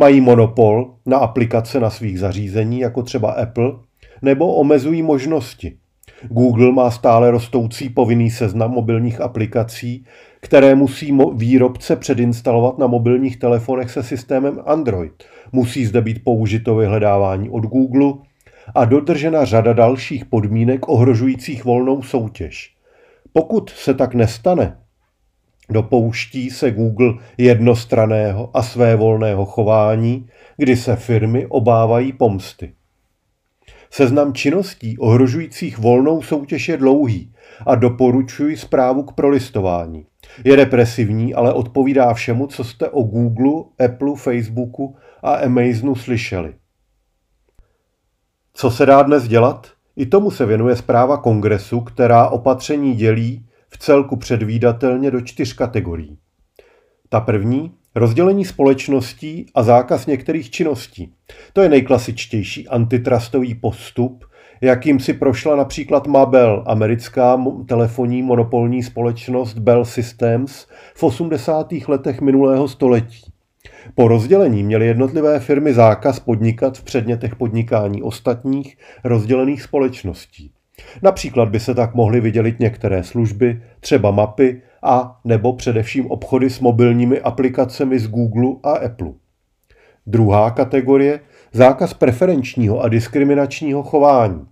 Mají 0.00 0.20
monopol 0.20 0.94
na 1.06 1.16
aplikace 1.16 1.80
na 1.80 1.90
svých 1.90 2.20
zařízení, 2.20 2.80
jako 2.80 3.02
třeba 3.02 3.32
Apple, 3.32 3.72
nebo 4.22 4.54
omezují 4.54 5.02
možnosti. 5.02 5.76
Google 6.28 6.72
má 6.72 6.90
stále 6.90 7.30
rostoucí 7.30 7.88
povinný 7.88 8.30
seznam 8.30 8.70
mobilních 8.70 9.20
aplikací, 9.20 10.04
které 10.40 10.74
musí 10.74 11.18
výrobce 11.34 11.96
předinstalovat 11.96 12.78
na 12.78 12.86
mobilních 12.86 13.36
telefonech 13.36 13.90
se 13.90 14.02
systémem 14.02 14.58
Android. 14.66 15.24
Musí 15.52 15.86
zde 15.86 16.00
být 16.00 16.24
použito 16.24 16.76
vyhledávání 16.76 17.50
od 17.50 17.64
Google 17.64 18.12
a 18.74 18.84
dodržena 18.84 19.44
řada 19.44 19.72
dalších 19.72 20.24
podmínek 20.24 20.88
ohrožujících 20.88 21.64
volnou 21.64 22.02
soutěž. 22.02 22.74
Pokud 23.32 23.70
se 23.70 23.94
tak 23.94 24.14
nestane, 24.14 24.76
dopouští 25.72 26.50
se 26.50 26.70
Google 26.70 27.14
jednostraného 27.38 28.50
a 28.54 28.62
svévolného 28.62 29.44
chování, 29.44 30.26
kdy 30.56 30.76
se 30.76 30.96
firmy 30.96 31.46
obávají 31.46 32.12
pomsty. 32.12 32.72
Seznam 33.90 34.34
činností 34.34 34.98
ohrožujících 34.98 35.78
volnou 35.78 36.22
soutěž 36.22 36.68
je 36.68 36.76
dlouhý 36.76 37.32
a 37.66 37.74
doporučuji 37.74 38.56
zprávu 38.56 39.02
k 39.02 39.12
prolistování. 39.12 40.06
Je 40.44 40.56
represivní, 40.56 41.34
ale 41.34 41.52
odpovídá 41.52 42.14
všemu, 42.14 42.46
co 42.46 42.64
jste 42.64 42.88
o 42.88 43.02
Google, 43.02 43.64
Apple, 43.84 44.16
Facebooku 44.16 44.96
a 45.22 45.34
Amazonu 45.34 45.94
slyšeli. 45.94 46.54
Co 48.54 48.70
se 48.70 48.86
dá 48.86 49.02
dnes 49.02 49.28
dělat? 49.28 49.66
I 49.96 50.06
tomu 50.06 50.30
se 50.30 50.46
věnuje 50.46 50.76
zpráva 50.76 51.16
kongresu, 51.16 51.80
která 51.80 52.28
opatření 52.28 52.94
dělí 52.94 53.46
v 53.70 53.78
celku 53.78 54.16
předvídatelně 54.16 55.10
do 55.10 55.20
čtyř 55.20 55.52
kategorií. 55.52 56.18
Ta 57.08 57.20
první 57.20 57.72
Rozdělení 57.94 58.44
společností 58.44 59.46
a 59.54 59.62
zákaz 59.62 60.06
některých 60.06 60.50
činností. 60.50 61.12
To 61.52 61.62
je 61.62 61.68
nejklasičtější 61.68 62.68
antitrustový 62.68 63.54
postup, 63.54 64.24
jakým 64.60 65.00
si 65.00 65.12
prošla 65.12 65.56
například 65.56 66.06
Mabel, 66.06 66.64
americká 66.66 67.44
telefonní 67.68 68.22
monopolní 68.22 68.82
společnost 68.82 69.58
Bell 69.58 69.84
Systems 69.84 70.66
v 70.94 71.02
80. 71.02 71.72
letech 71.88 72.20
minulého 72.20 72.68
století. 72.68 73.32
Po 73.94 74.08
rozdělení 74.08 74.62
měly 74.62 74.86
jednotlivé 74.86 75.40
firmy 75.40 75.74
zákaz 75.74 76.20
podnikat 76.20 76.78
v 76.78 76.82
předmětech 76.82 77.36
podnikání 77.36 78.02
ostatních 78.02 78.78
rozdělených 79.04 79.62
společností. 79.62 80.52
Například 81.02 81.48
by 81.48 81.60
se 81.60 81.74
tak 81.74 81.94
mohly 81.94 82.20
vydělit 82.20 82.60
některé 82.60 83.04
služby, 83.04 83.62
třeba 83.80 84.10
mapy 84.10 84.62
a 84.82 85.20
nebo 85.24 85.52
především 85.52 86.10
obchody 86.10 86.50
s 86.50 86.60
mobilními 86.60 87.20
aplikacemi 87.20 87.98
z 87.98 88.08
Google 88.08 88.50
a 88.62 88.72
Apple. 88.72 89.12
Druhá 90.06 90.50
kategorie 90.50 91.20
zákaz 91.52 91.94
preferenčního 91.94 92.80
a 92.80 92.88
diskriminačního 92.88 93.82
chování. 93.82 94.46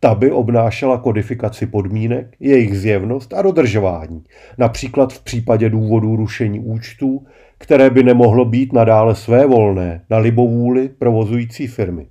Ta 0.00 0.14
by 0.14 0.30
obnášela 0.30 0.98
kodifikaci 0.98 1.66
podmínek, 1.66 2.36
jejich 2.40 2.78
zjevnost 2.78 3.34
a 3.34 3.42
dodržování, 3.42 4.24
například 4.58 5.12
v 5.12 5.22
případě 5.24 5.70
důvodů 5.70 6.16
rušení 6.16 6.60
účtů, 6.60 7.26
které 7.58 7.90
by 7.90 8.02
nemohlo 8.02 8.44
být 8.44 8.72
nadále 8.72 9.14
své 9.14 9.46
volné 9.46 10.04
na 10.10 10.18
libovůli 10.18 10.88
provozující 10.88 11.66
firmy. 11.66 12.06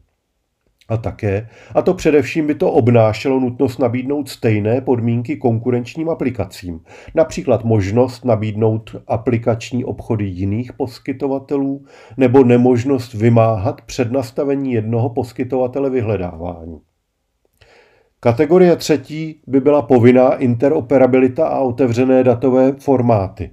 A 0.91 0.97
také, 0.97 1.47
a 1.75 1.81
to 1.81 1.93
především 1.93 2.47
by 2.47 2.55
to 2.55 2.71
obnášelo 2.71 3.39
nutnost 3.39 3.79
nabídnout 3.79 4.29
stejné 4.29 4.81
podmínky 4.81 5.37
konkurenčním 5.37 6.09
aplikacím, 6.09 6.79
například 7.15 7.63
možnost 7.63 8.25
nabídnout 8.25 8.95
aplikační 9.07 9.85
obchody 9.85 10.25
jiných 10.25 10.73
poskytovatelů 10.73 11.85
nebo 12.17 12.43
nemožnost 12.43 13.13
vymáhat 13.13 13.81
přednastavení 13.81 14.73
jednoho 14.73 15.09
poskytovatele 15.09 15.89
vyhledávání. 15.89 16.79
Kategorie 18.19 18.75
třetí 18.75 19.41
by 19.47 19.59
byla 19.59 19.81
povinná 19.81 20.35
interoperabilita 20.35 21.47
a 21.47 21.59
otevřené 21.59 22.23
datové 22.23 22.73
formáty. 22.73 23.51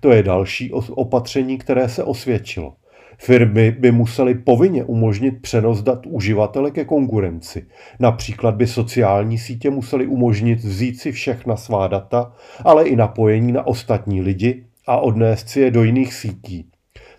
To 0.00 0.10
je 0.10 0.22
další 0.22 0.72
opatření, 0.72 1.58
které 1.58 1.88
se 1.88 2.04
osvědčilo. 2.04 2.79
Firmy 3.22 3.70
by 3.70 3.92
musely 3.92 4.34
povinně 4.34 4.84
umožnit 4.84 5.42
přenos 5.42 5.82
dat 5.82 6.06
uživatele 6.06 6.70
ke 6.70 6.84
konkurenci. 6.84 7.66
Například 7.98 8.54
by 8.54 8.66
sociální 8.66 9.38
sítě 9.38 9.70
musely 9.70 10.06
umožnit 10.06 10.58
vzít 10.58 11.00
si 11.00 11.12
všechna 11.12 11.56
svá 11.56 11.88
data, 11.88 12.32
ale 12.64 12.88
i 12.88 12.96
napojení 12.96 13.52
na 13.52 13.66
ostatní 13.66 14.22
lidi 14.22 14.64
a 14.86 14.96
odnést 14.96 15.48
si 15.48 15.60
je 15.60 15.70
do 15.70 15.82
jiných 15.82 16.14
sítí. 16.14 16.66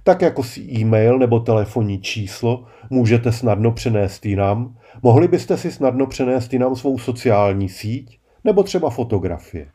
Tak 0.03 0.21
jako 0.21 0.43
si 0.43 0.61
e-mail 0.61 1.19
nebo 1.19 1.39
telefonní 1.39 2.01
číslo 2.01 2.65
můžete 2.89 3.31
snadno 3.31 3.71
přenést 3.71 4.25
jinam, 4.25 4.77
mohli 5.03 5.27
byste 5.27 5.57
si 5.57 5.71
snadno 5.71 6.05
přenést 6.07 6.53
jinam 6.53 6.75
svou 6.75 6.97
sociální 6.97 7.69
síť 7.69 8.19
nebo 8.43 8.63
třeba 8.63 8.89
fotografie. 8.89 9.67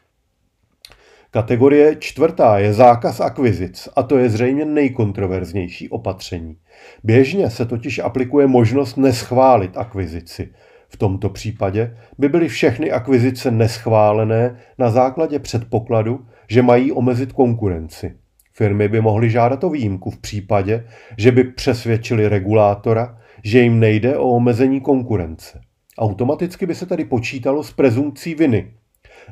Kategorie 1.31 1.97
čtvrtá 1.97 2.59
je 2.59 2.73
zákaz 2.73 3.21
akvizic 3.21 3.89
a 3.97 4.03
to 4.03 4.19
je 4.19 4.31
zřejmě 4.31 4.65
nejkontroverznější 4.65 5.89
opatření. 5.89 6.57
Běžně 7.05 7.51
se 7.51 7.67
totiž 7.67 7.99
aplikuje 7.99 8.47
možnost 8.47 8.97
neschválit 8.97 9.77
akvizici. 9.77 10.49
V 10.89 10.97
tomto 10.97 11.29
případě 11.29 11.97
by 12.19 12.29
byly 12.29 12.49
všechny 12.49 12.91
akvizice 12.91 13.51
neschválené 13.51 14.59
na 14.79 14.91
základě 14.91 15.39
předpokladu, 15.39 16.27
že 16.49 16.63
mají 16.63 16.93
omezit 16.93 17.33
konkurenci. 17.33 18.15
Firmy 18.53 18.89
by 18.89 19.01
mohly 19.01 19.31
žádat 19.31 19.65
o 19.65 19.71
výjimku 19.71 20.11
v 20.11 20.19
případě, 20.19 20.87
že 21.19 21.33
by 21.33 21.45
přesvědčili 21.45 22.29
regulátora, 22.29 23.19
že 23.45 23.61
jim 23.61 23.81
nejde 23.81 24.17
o 24.17 24.29
omezení 24.29 24.81
konkurence. 24.81 25.61
Automaticky 25.99 26.67
by 26.67 26.75
se 26.75 26.87
tedy 26.87 27.05
počítalo 27.05 27.63
s 27.63 27.73
prezumcí 27.73 28.35
viny, 28.35 28.73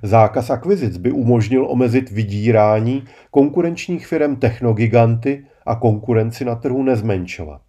Zákaz 0.03 0.51
akvizic 0.51 0.97
by 0.97 1.13
umožnil 1.13 1.67
omezit 1.71 2.11
vydírání 2.11 3.05
konkurenčních 3.31 4.07
firm 4.07 4.37
technogiganty 4.37 5.47
a 5.67 5.75
konkurenci 5.75 6.45
na 6.45 6.55
trhu 6.55 6.83
nezmenšovat. 6.83 7.61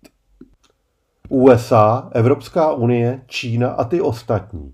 USA, 1.29 2.09
Evropská 2.13 2.73
unie, 2.73 3.21
Čína 3.27 3.69
a 3.69 3.83
ty 3.83 4.01
ostatní. 4.01 4.73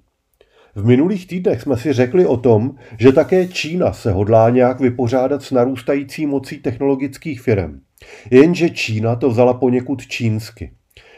V 0.76 0.86
minulých 0.86 1.28
týdnech 1.28 1.62
jsme 1.62 1.78
si 1.78 1.94
řekli 1.94 2.26
o 2.26 2.38
tom, 2.38 2.76
že 3.00 3.12
také 3.12 3.48
Čína 3.48 3.94
se 3.94 4.12
hodlá 4.12 4.50
nějak 4.50 4.80
vypořádat 4.80 5.44
s 5.44 5.52
narůstající 5.52 6.26
mocí 6.26 6.58
technologických 6.58 7.42
firm. 7.42 7.80
Jenže 8.32 8.70
Čína 8.70 9.16
to 9.16 9.30
vzala 9.30 9.54
poněkud 9.54 10.08
čínsky. 10.08 10.72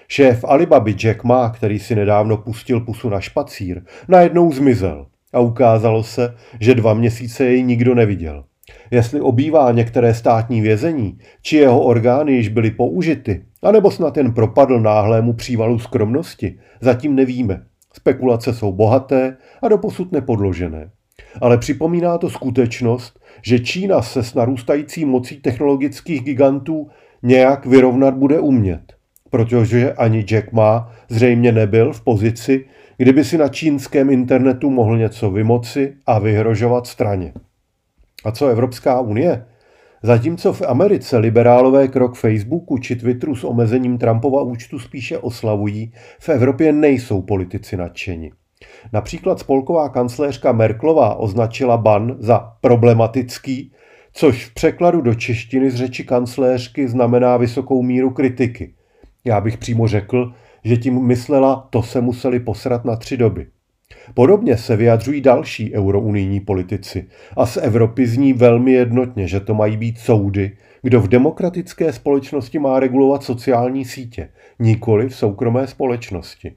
Šéf 0.08 0.44
Alibaby 0.44 0.96
Jack 0.98 1.24
Ma, 1.24 1.50
který 1.50 1.80
si 1.80 1.96
nedávno 1.96 2.38
pustil 2.38 2.82
pusu 2.82 3.10
na 3.10 3.20
špacír, 3.20 3.82
najednou 4.08 4.52
zmizel 4.52 5.08
a 5.34 5.40
ukázalo 5.40 6.04
se, 6.04 6.36
že 6.60 6.76
dva 6.76 6.94
měsíce 6.94 7.46
jej 7.46 7.64
nikdo 7.64 7.96
neviděl. 7.96 8.44
Jestli 8.92 9.22
obývá 9.22 9.72
některé 9.72 10.14
státní 10.14 10.62
vězení, 10.62 11.18
či 11.42 11.58
jeho 11.58 11.82
orgány 11.82 12.32
již 12.32 12.48
byly 12.50 12.72
použity, 12.72 13.46
anebo 13.64 13.92
snad 13.92 14.18
jen 14.18 14.34
propadl 14.34 14.80
náhlému 14.80 15.34
přívalu 15.34 15.80
skromnosti, 15.80 16.60
zatím 16.82 17.16
nevíme. 17.16 17.64
Spekulace 17.94 18.54
jsou 18.54 18.72
bohaté 18.72 19.38
a 19.62 19.68
doposud 19.68 20.12
nepodložené. 20.12 20.90
Ale 21.42 21.58
připomíná 21.58 22.18
to 22.18 22.30
skutečnost, 22.30 23.20
že 23.42 23.60
Čína 23.60 24.02
se 24.02 24.24
s 24.24 24.34
narůstající 24.34 25.06
mocí 25.06 25.38
technologických 25.38 26.22
gigantů 26.22 26.90
nějak 27.24 27.66
vyrovnat 27.66 28.14
bude 28.14 28.40
umět. 28.40 28.82
Protože 29.30 29.94
ani 29.94 30.24
Jack 30.24 30.52
Ma 30.52 30.92
zřejmě 31.10 31.52
nebyl 31.52 31.94
v 31.94 32.02
pozici, 32.02 32.66
kdyby 33.04 33.24
si 33.24 33.38
na 33.38 33.48
čínském 33.48 34.10
internetu 34.10 34.70
mohl 34.70 34.98
něco 34.98 35.32
vymoci 35.32 35.94
a 36.06 36.20
vyhrožovat 36.20 36.88
straně. 36.88 37.34
A 38.26 38.32
co 38.32 38.48
Evropská 38.48 39.00
unie? 39.00 39.46
Zatímco 40.04 40.54
v 40.54 40.62
Americe 40.62 41.18
liberálové 41.18 41.88
krok 41.88 42.16
Facebooku 42.16 42.78
či 42.78 42.96
Twitteru 42.96 43.36
s 43.36 43.44
omezením 43.44 43.98
Trumpova 43.98 44.42
účtu 44.42 44.80
spíše 44.80 45.18
oslavují, 45.18 45.94
v 46.20 46.30
Evropě 46.30 46.74
nejsou 46.74 47.22
politici 47.22 47.78
nadšeni. 47.78 48.32
Například 48.94 49.40
spolková 49.40 49.90
kancléřka 49.90 50.52
Merklová 50.52 51.16
označila 51.16 51.78
ban 51.78 52.16
za 52.20 52.54
problematický, 52.62 53.72
což 54.14 54.46
v 54.46 54.54
překladu 54.54 55.02
do 55.02 55.16
češtiny 55.16 55.72
z 55.72 55.76
řeči 55.76 56.04
kancléřky 56.04 56.88
znamená 56.88 57.38
vysokou 57.38 57.82
míru 57.82 58.10
kritiky. 58.10 58.74
Já 59.26 59.42
bych 59.42 59.58
přímo 59.58 59.88
řekl, 59.88 60.34
že 60.64 60.78
tím 60.78 61.06
myslela, 61.06 61.68
to 61.70 61.84
se 61.84 62.02
museli 62.02 62.40
posrat 62.40 62.86
na 62.86 62.96
tři 62.96 63.18
doby. 63.18 63.48
Podobně 64.14 64.58
se 64.58 64.76
vyjadřují 64.76 65.22
další 65.22 65.74
eurounijní 65.74 66.40
politici 66.40 67.08
a 67.38 67.46
z 67.46 67.58
Evropy 67.58 68.08
zní 68.08 68.34
velmi 68.34 68.72
jednotně, 68.72 69.28
že 69.28 69.40
to 69.40 69.54
mají 69.54 69.78
být 69.78 70.00
soudy, 70.00 70.52
kdo 70.82 71.02
v 71.02 71.08
demokratické 71.08 71.94
společnosti 71.94 72.60
má 72.60 72.80
regulovat 72.80 73.24
sociální 73.24 73.86
sítě, 73.86 74.30
nikoli 74.60 75.10
v 75.10 75.16
soukromé 75.16 75.68
společnosti. 75.68 76.56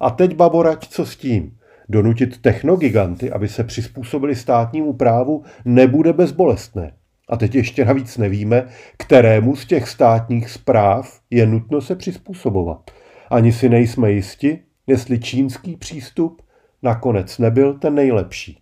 A 0.00 0.10
teď 0.10 0.34
baborať, 0.36 0.88
co 0.88 1.06
s 1.06 1.16
tím? 1.16 1.56
Donutit 1.88 2.42
technogiganty, 2.42 3.30
aby 3.30 3.48
se 3.48 3.64
přizpůsobili 3.64 4.36
státnímu 4.36 4.92
právu, 4.92 5.44
nebude 5.64 6.12
bezbolestné. 6.12 6.92
A 7.28 7.36
teď 7.36 7.54
ještě 7.54 7.84
navíc 7.84 8.18
nevíme, 8.18 8.66
kterému 8.96 9.56
z 9.56 9.66
těch 9.66 9.88
státních 9.88 10.50
zpráv 10.50 11.20
je 11.30 11.46
nutno 11.46 11.80
se 11.80 11.96
přizpůsobovat. 11.96 12.90
Ani 13.30 13.52
si 13.52 13.68
nejsme 13.68 14.12
jisti, 14.12 14.58
jestli 14.86 15.18
čínský 15.18 15.76
přístup 15.76 16.42
nakonec 16.82 17.38
nebyl 17.38 17.74
ten 17.74 17.94
nejlepší. 17.94 18.58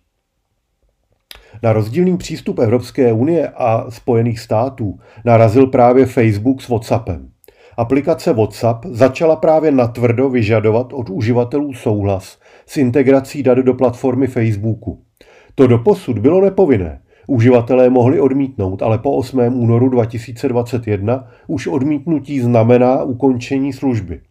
Na 1.63 1.73
rozdílný 1.73 2.17
přístup 2.17 2.59
Evropské 2.59 3.13
unie 3.13 3.49
a 3.49 3.91
Spojených 3.91 4.39
států 4.39 4.99
narazil 5.25 5.67
právě 5.67 6.05
Facebook 6.05 6.61
s 6.61 6.69
WhatsAppem. 6.69 7.29
Aplikace 7.77 8.33
WhatsApp 8.33 8.85
začala 8.85 9.35
právě 9.35 9.71
natvrdo 9.71 10.29
vyžadovat 10.29 10.93
od 10.93 11.09
uživatelů 11.09 11.73
souhlas 11.73 12.39
s 12.65 12.77
integrací 12.77 13.43
dat 13.43 13.57
do 13.57 13.73
platformy 13.73 14.27
Facebooku. 14.27 15.01
To 15.55 15.67
doposud 15.67 16.19
bylo 16.19 16.41
nepovinné. 16.41 17.01
Uživatelé 17.27 17.89
mohli 17.89 18.19
odmítnout, 18.19 18.81
ale 18.81 18.97
po 18.97 19.11
8. 19.11 19.39
únoru 19.39 19.89
2021 19.89 21.27
už 21.47 21.67
odmítnutí 21.67 22.39
znamená 22.39 23.03
ukončení 23.03 23.73
služby. 23.73 24.21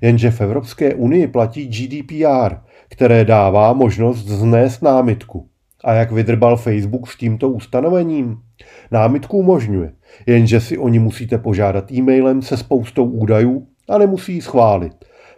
Jenže 0.00 0.30
v 0.30 0.40
Evropské 0.40 0.94
unii 0.94 1.26
platí 1.26 1.66
GDPR, 1.66 2.56
které 2.88 3.24
dává 3.24 3.72
možnost 3.72 4.18
znést 4.18 4.82
námitku. 4.82 5.46
A 5.84 5.92
jak 5.92 6.12
vydrbal 6.12 6.56
Facebook 6.56 7.10
s 7.10 7.16
tímto 7.16 7.50
ustanovením? 7.50 8.38
Námitku 8.90 9.38
umožňuje, 9.38 9.92
jenže 10.26 10.60
si 10.60 10.78
oni 10.78 10.98
musíte 10.98 11.38
požádat 11.38 11.92
e-mailem 11.92 12.42
se 12.42 12.56
spoustou 12.56 13.04
údajů 13.04 13.66
a 13.88 13.98
nemusí 13.98 14.34
ji 14.34 14.42
schválit. 14.42 14.92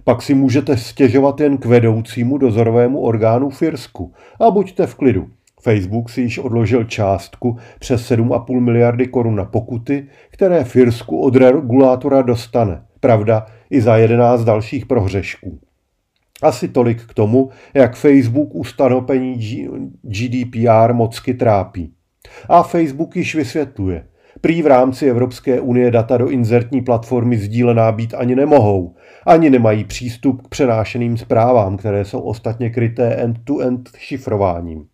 Pak 0.04 0.22
si 0.22 0.34
můžete 0.34 0.76
stěžovat 0.76 1.40
jen 1.40 1.58
k 1.58 1.64
vedoucímu 1.64 2.38
dozorovému 2.38 3.00
orgánu 3.00 3.50
Firsku 3.50 4.12
a 4.40 4.50
buďte 4.50 4.86
v 4.86 4.94
klidu. 4.94 5.26
Facebook 5.62 6.10
si 6.10 6.20
již 6.20 6.38
odložil 6.38 6.84
částku 6.84 7.56
přes 7.78 8.10
7,5 8.10 8.60
miliardy 8.60 9.06
korun 9.06 9.36
na 9.36 9.44
pokuty, 9.44 10.06
které 10.30 10.64
Firsku 10.64 11.20
od 11.20 11.36
regulátora 11.36 12.22
dostane. 12.22 12.82
Pravda, 13.00 13.46
i 13.74 13.80
za 13.80 13.96
11 13.96 14.44
dalších 14.44 14.86
prohřešků. 14.86 15.58
Asi 16.42 16.68
tolik 16.68 17.02
k 17.02 17.14
tomu, 17.14 17.50
jak 17.74 17.96
Facebook 17.96 18.54
ustanovení 18.54 19.40
GDPR 20.02 20.92
mocky 20.92 21.34
trápí. 21.34 21.92
A 22.48 22.62
Facebook 22.62 23.16
již 23.16 23.34
vysvětluje. 23.34 24.06
Prý 24.40 24.62
v 24.62 24.66
rámci 24.66 25.06
Evropské 25.06 25.60
unie 25.60 25.90
data 25.90 26.16
do 26.16 26.28
inzertní 26.28 26.82
platformy 26.82 27.36
sdílená 27.36 27.92
být 27.92 28.14
ani 28.14 28.36
nemohou. 28.36 28.94
Ani 29.26 29.50
nemají 29.50 29.84
přístup 29.84 30.42
k 30.42 30.48
přenášeným 30.48 31.16
zprávám, 31.16 31.76
které 31.76 32.04
jsou 32.04 32.20
ostatně 32.20 32.70
kryté 32.70 33.14
end-to-end 33.14 33.90
šifrováním. 33.98 34.84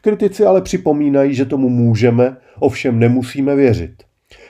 Kritici 0.00 0.44
ale 0.44 0.62
připomínají, 0.62 1.34
že 1.34 1.44
tomu 1.44 1.68
můžeme, 1.68 2.36
ovšem 2.58 2.98
nemusíme 2.98 3.56
věřit. 3.56 4.07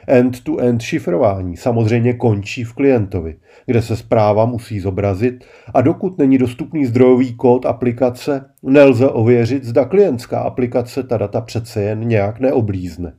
End-to-end 0.08 0.82
šifrování 0.82 1.56
samozřejmě 1.56 2.12
končí 2.12 2.64
v 2.64 2.72
klientovi, 2.72 3.36
kde 3.66 3.82
se 3.82 3.96
zpráva 3.96 4.46
musí 4.46 4.80
zobrazit 4.80 5.44
a 5.74 5.80
dokud 5.80 6.18
není 6.18 6.38
dostupný 6.38 6.86
zdrojový 6.86 7.34
kód 7.34 7.66
aplikace, 7.66 8.44
nelze 8.62 9.08
ověřit, 9.08 9.64
zda 9.64 9.84
klientská 9.84 10.40
aplikace 10.40 11.02
ta 11.02 11.16
data 11.16 11.40
přece 11.40 11.82
jen 11.82 12.08
nějak 12.08 12.40
neoblízne. 12.40 13.12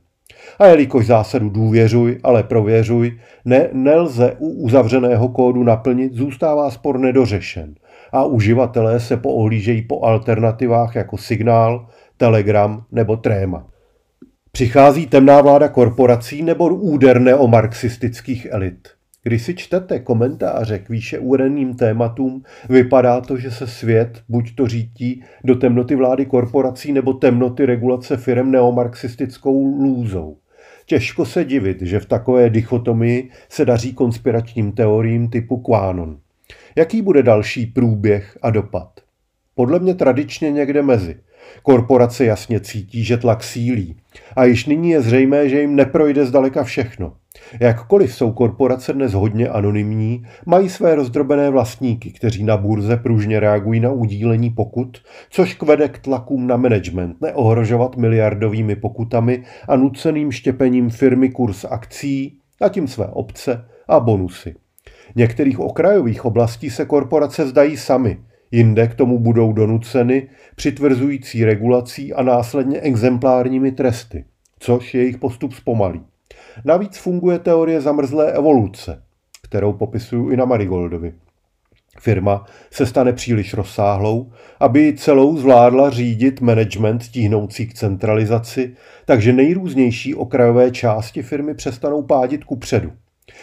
A 0.58 0.66
jelikož 0.66 1.06
zásadu 1.06 1.48
důvěřuj, 1.50 2.18
ale 2.22 2.42
prověřuj, 2.42 3.18
ne, 3.44 3.68
nelze 3.72 4.36
u 4.38 4.48
uzavřeného 4.48 5.28
kódu 5.28 5.62
naplnit, 5.62 6.14
zůstává 6.14 6.70
spor 6.70 6.98
nedořešen. 6.98 7.74
a 8.12 8.24
uživatelé 8.24 9.00
se 9.00 9.16
poohlížejí 9.16 9.82
po 9.82 10.02
alternativách 10.02 10.96
jako 10.96 11.16
Signál, 11.16 11.86
Telegram 12.16 12.84
nebo 12.92 13.16
Tréma. 13.16 13.69
Přichází 14.52 15.06
temná 15.06 15.40
vláda 15.40 15.68
korporací 15.68 16.42
nebo 16.42 16.68
úder 16.68 17.20
neomarxistických 17.20 18.46
elit. 18.50 18.88
Když 19.22 19.42
si 19.42 19.54
čtete 19.54 19.98
komentáře 19.98 20.78
k 20.78 20.88
výše 20.88 21.18
uvedeným 21.18 21.74
tématům, 21.74 22.42
vypadá 22.68 23.20
to, 23.20 23.36
že 23.36 23.50
se 23.50 23.66
svět 23.66 24.22
buď 24.28 24.54
to 24.54 24.66
řítí 24.66 25.22
do 25.44 25.54
temnoty 25.54 25.96
vlády 25.96 26.26
korporací 26.26 26.92
nebo 26.92 27.12
temnoty 27.12 27.66
regulace 27.66 28.16
firm 28.16 28.50
neomarxistickou 28.50 29.64
lůzou. 29.64 30.36
Těžko 30.86 31.26
se 31.26 31.44
divit, 31.44 31.82
že 31.82 32.00
v 32.00 32.06
takové 32.06 32.50
dichotomii 32.50 33.30
se 33.48 33.64
daří 33.64 33.92
konspiračním 33.94 34.72
teoriím 34.72 35.30
typu 35.30 35.56
Quanon. 35.56 36.18
Jaký 36.76 37.02
bude 37.02 37.22
další 37.22 37.66
průběh 37.66 38.38
a 38.42 38.50
dopad? 38.50 39.00
Podle 39.54 39.78
mě 39.78 39.94
tradičně 39.94 40.50
někde 40.52 40.82
mezi. 40.82 41.16
Korporace 41.62 42.24
jasně 42.24 42.60
cítí, 42.60 43.04
že 43.04 43.16
tlak 43.16 43.44
sílí. 43.44 43.96
A 44.36 44.44
již 44.44 44.66
nyní 44.66 44.90
je 44.90 45.02
zřejmé, 45.02 45.48
že 45.48 45.60
jim 45.60 45.76
neprojde 45.76 46.26
zdaleka 46.26 46.64
všechno. 46.64 47.12
Jakkoliv 47.60 48.14
jsou 48.14 48.32
korporace 48.32 48.92
dnes 48.92 49.12
hodně 49.12 49.48
anonymní, 49.48 50.26
mají 50.46 50.68
své 50.68 50.94
rozdrobené 50.94 51.50
vlastníky, 51.50 52.10
kteří 52.10 52.44
na 52.44 52.56
burze 52.56 52.96
pružně 52.96 53.40
reagují 53.40 53.80
na 53.80 53.92
udílení 53.92 54.50
pokut, 54.50 54.98
což 55.30 55.54
kvede 55.54 55.88
k 55.88 55.98
tlakům 55.98 56.46
na 56.46 56.56
management 56.56 57.20
neohrožovat 57.20 57.96
miliardovými 57.96 58.76
pokutami 58.76 59.44
a 59.68 59.76
nuceným 59.76 60.32
štěpením 60.32 60.90
firmy 60.90 61.30
kurz 61.30 61.64
akcí 61.64 62.38
a 62.60 62.68
tím 62.68 62.88
své 62.88 63.06
obce 63.06 63.64
a 63.88 64.00
bonusy. 64.00 64.54
Některých 65.16 65.60
okrajových 65.60 66.24
oblastí 66.24 66.70
se 66.70 66.84
korporace 66.84 67.46
zdají 67.46 67.76
sami, 67.76 68.18
jinde 68.50 68.88
k 68.88 68.94
tomu 68.94 69.18
budou 69.18 69.52
donuceny 69.52 70.28
přitvrzující 70.56 71.44
regulací 71.44 72.12
a 72.12 72.22
následně 72.22 72.80
exemplárními 72.80 73.72
tresty, 73.72 74.24
což 74.58 74.94
jejich 74.94 75.18
postup 75.18 75.52
zpomalí. 75.52 76.00
Navíc 76.64 76.98
funguje 76.98 77.38
teorie 77.38 77.80
zamrzlé 77.80 78.32
evoluce, 78.32 79.02
kterou 79.42 79.72
popisuju 79.72 80.30
i 80.30 80.36
na 80.36 80.44
Marigoldovi. 80.44 81.12
Firma 81.98 82.44
se 82.70 82.86
stane 82.86 83.12
příliš 83.12 83.54
rozsáhlou, 83.54 84.32
aby 84.60 84.94
celou 84.96 85.36
zvládla 85.36 85.90
řídit 85.90 86.40
management 86.40 87.02
tíhnoucí 87.02 87.66
k 87.66 87.74
centralizaci, 87.74 88.76
takže 89.04 89.32
nejrůznější 89.32 90.14
okrajové 90.14 90.70
části 90.70 91.22
firmy 91.22 91.54
přestanou 91.54 92.02
pádit 92.02 92.44
ku 92.44 92.56
předu. 92.56 92.92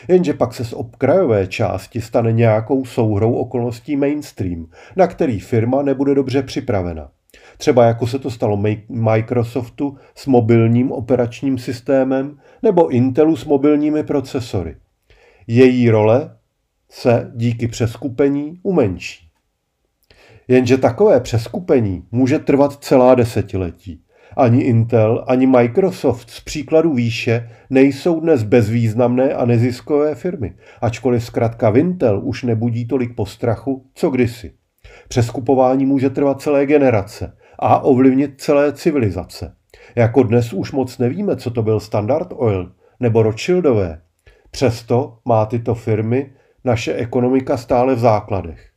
Jenže 0.08 0.34
pak 0.34 0.54
se 0.54 0.66
z 0.66 0.74
okrajové 0.74 1.48
části 1.48 2.02
stane 2.02 2.32
nějakou 2.32 2.86
souhrou 2.86 3.34
okolností 3.34 3.96
mainstream, 3.96 4.68
na 4.96 5.08
který 5.08 5.40
firma 5.40 5.82
nebude 5.82 6.16
dobře 6.16 6.44
připravena. 6.44 7.10
Třeba 7.58 7.86
jako 7.86 8.08
se 8.08 8.20
to 8.20 8.32
stalo 8.32 8.64
Microsoftu 8.90 9.98
s 10.16 10.28
mobilním 10.28 10.92
operačním 10.92 11.58
systémem 11.58 12.40
nebo 12.64 12.90
Intelu 12.90 13.36
s 13.36 13.46
mobilními 13.46 14.04
procesory. 14.04 14.76
Její 15.48 15.90
role 15.90 16.38
se 16.90 17.32
díky 17.36 17.68
přeskupení 17.68 18.60
umenší. 18.64 19.28
Jenže 20.48 20.78
takové 20.78 21.20
přeskupení 21.20 22.04
může 22.12 22.40
trvat 22.40 22.84
celá 22.84 23.16
desetiletí. 23.16 24.04
Ani 24.36 24.62
Intel, 24.62 25.24
ani 25.28 25.48
Microsoft 25.48 26.30
z 26.30 26.42
příkladu 26.42 26.94
výše 26.94 27.50
nejsou 27.70 28.20
dnes 28.20 28.44
bezvýznamné 28.44 29.34
a 29.34 29.46
neziskové 29.46 30.16
firmy, 30.16 30.56
ačkoliv 30.82 31.24
zkrátka 31.24 31.70
Intel 31.70 32.22
už 32.24 32.44
nebudí 32.44 32.88
tolik 32.88 33.16
postrachu, 33.16 33.86
co 33.94 34.10
kdysi. 34.10 34.54
Přeskupování 35.08 35.86
může 35.86 36.10
trvat 36.10 36.42
celé 36.42 36.66
generace 36.66 37.38
a 37.60 37.80
ovlivnit 37.80 38.42
celé 38.42 38.74
civilizace. 38.74 39.56
Jako 39.96 40.24
dnes 40.24 40.54
už 40.54 40.72
moc 40.72 40.98
nevíme, 40.98 41.36
co 41.36 41.52
to 41.52 41.64
byl 41.64 41.80
Standard 41.80 42.28
Oil 42.36 42.72
nebo 43.00 43.24
Rothschildové. 43.24 44.02
Přesto 44.52 45.18
má 45.26 45.46
tyto 45.46 45.76
firmy 45.76 46.32
naše 46.64 46.94
ekonomika 46.94 47.58
stále 47.58 47.96
v 47.96 48.00
základech. 48.00 48.70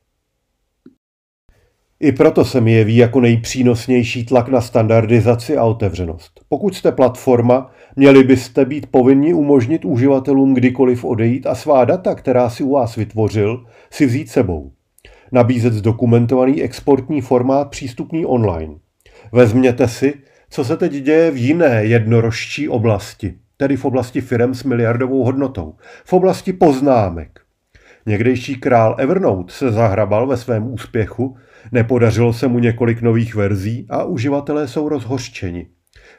I 2.00 2.12
proto 2.12 2.44
se 2.44 2.60
mi 2.60 2.72
jeví 2.72 2.96
jako 2.96 3.20
nejpřínosnější 3.20 4.26
tlak 4.26 4.48
na 4.48 4.60
standardizaci 4.60 5.56
a 5.56 5.64
otevřenost. 5.64 6.40
Pokud 6.48 6.74
jste 6.74 6.92
platforma, 6.92 7.70
měli 7.96 8.24
byste 8.24 8.64
být 8.64 8.86
povinni 8.86 9.34
umožnit 9.34 9.84
uživatelům 9.84 10.54
kdykoliv 10.54 11.04
odejít 11.04 11.46
a 11.46 11.54
svá 11.54 11.84
data, 11.84 12.14
která 12.14 12.50
si 12.50 12.62
u 12.62 12.72
vás 12.72 12.96
vytvořil, 12.96 13.64
si 13.90 14.06
vzít 14.06 14.30
sebou 14.30 14.72
nabízet 15.32 15.72
zdokumentovaný 15.72 16.62
exportní 16.62 17.20
formát 17.20 17.70
přístupný 17.70 18.26
online. 18.26 18.74
Vezměte 19.32 19.88
si, 19.88 20.14
co 20.50 20.64
se 20.64 20.76
teď 20.76 20.92
děje 20.92 21.30
v 21.30 21.36
jiné 21.36 21.84
jednorožčí 21.84 22.68
oblasti, 22.68 23.34
tedy 23.56 23.76
v 23.76 23.84
oblasti 23.84 24.20
firem 24.20 24.54
s 24.54 24.64
miliardovou 24.64 25.24
hodnotou, 25.24 25.74
v 26.04 26.12
oblasti 26.12 26.52
poznámek. 26.52 27.40
Někdejší 28.06 28.54
král 28.54 28.96
Evernote 28.98 29.52
se 29.52 29.72
zahrabal 29.72 30.26
ve 30.26 30.36
svém 30.36 30.72
úspěchu, 30.72 31.36
nepodařilo 31.72 32.32
se 32.32 32.48
mu 32.48 32.58
několik 32.58 33.02
nových 33.02 33.34
verzí 33.34 33.86
a 33.90 34.04
uživatelé 34.04 34.68
jsou 34.68 34.88
rozhořčeni. 34.88 35.66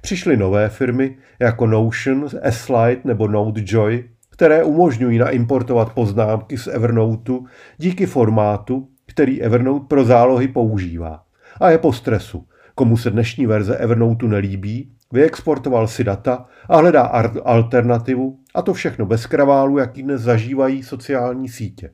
Přišly 0.01 0.38
nové 0.38 0.69
firmy 0.69 1.17
jako 1.39 1.67
Notion, 1.67 2.27
S-Lite 2.41 3.01
nebo 3.04 3.27
NoteJoy, 3.27 4.10
které 4.30 4.63
umožňují 4.63 5.17
naimportovat 5.17 5.93
poznámky 5.93 6.58
z 6.58 6.67
Evernoteu 6.67 7.45
díky 7.77 8.06
formátu, 8.06 8.88
který 9.06 9.41
Evernote 9.41 9.86
pro 9.88 10.04
zálohy 10.04 10.47
používá. 10.47 11.23
A 11.60 11.69
je 11.69 11.77
po 11.77 11.93
stresu. 11.93 12.47
Komu 12.75 12.97
se 12.97 13.12
dnešní 13.12 13.45
verze 13.45 13.77
Evernoteu 13.77 14.27
nelíbí, 14.27 14.91
vyexportoval 15.12 15.88
si 15.88 16.04
data 16.04 16.45
a 16.69 16.77
hledá 16.77 17.01
alternativu, 17.43 18.39
a 18.56 18.62
to 18.62 18.73
všechno 18.73 19.06
bez 19.06 19.25
kraválu, 19.25 19.77
jaký 19.77 20.04
dnes 20.04 20.21
zažívají 20.21 20.84
sociální 20.84 21.49
sítě. 21.49 21.91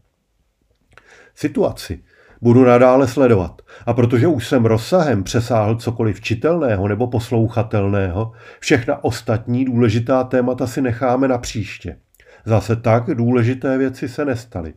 Situaci 1.35 2.03
budu 2.41 2.65
nadále 2.65 3.07
sledovat 3.07 3.61
a 3.85 3.93
protože 3.93 4.27
už 4.27 4.47
jsem 4.47 4.65
rozsahem 4.65 5.23
přesáhl 5.23 5.75
cokoliv 5.75 6.21
čitelného 6.21 6.87
nebo 6.87 7.07
poslouchatelného, 7.07 8.31
všechna 8.59 9.03
ostatní 9.03 9.65
důležitá 9.65 10.23
témata 10.23 10.67
si 10.67 10.81
necháme 10.81 11.27
na 11.27 11.37
příště. 11.37 11.97
Zase 12.45 12.75
tak 12.75 13.03
důležité 13.03 13.77
věci 13.77 14.09
se 14.09 14.25
nestaly. 14.25 14.73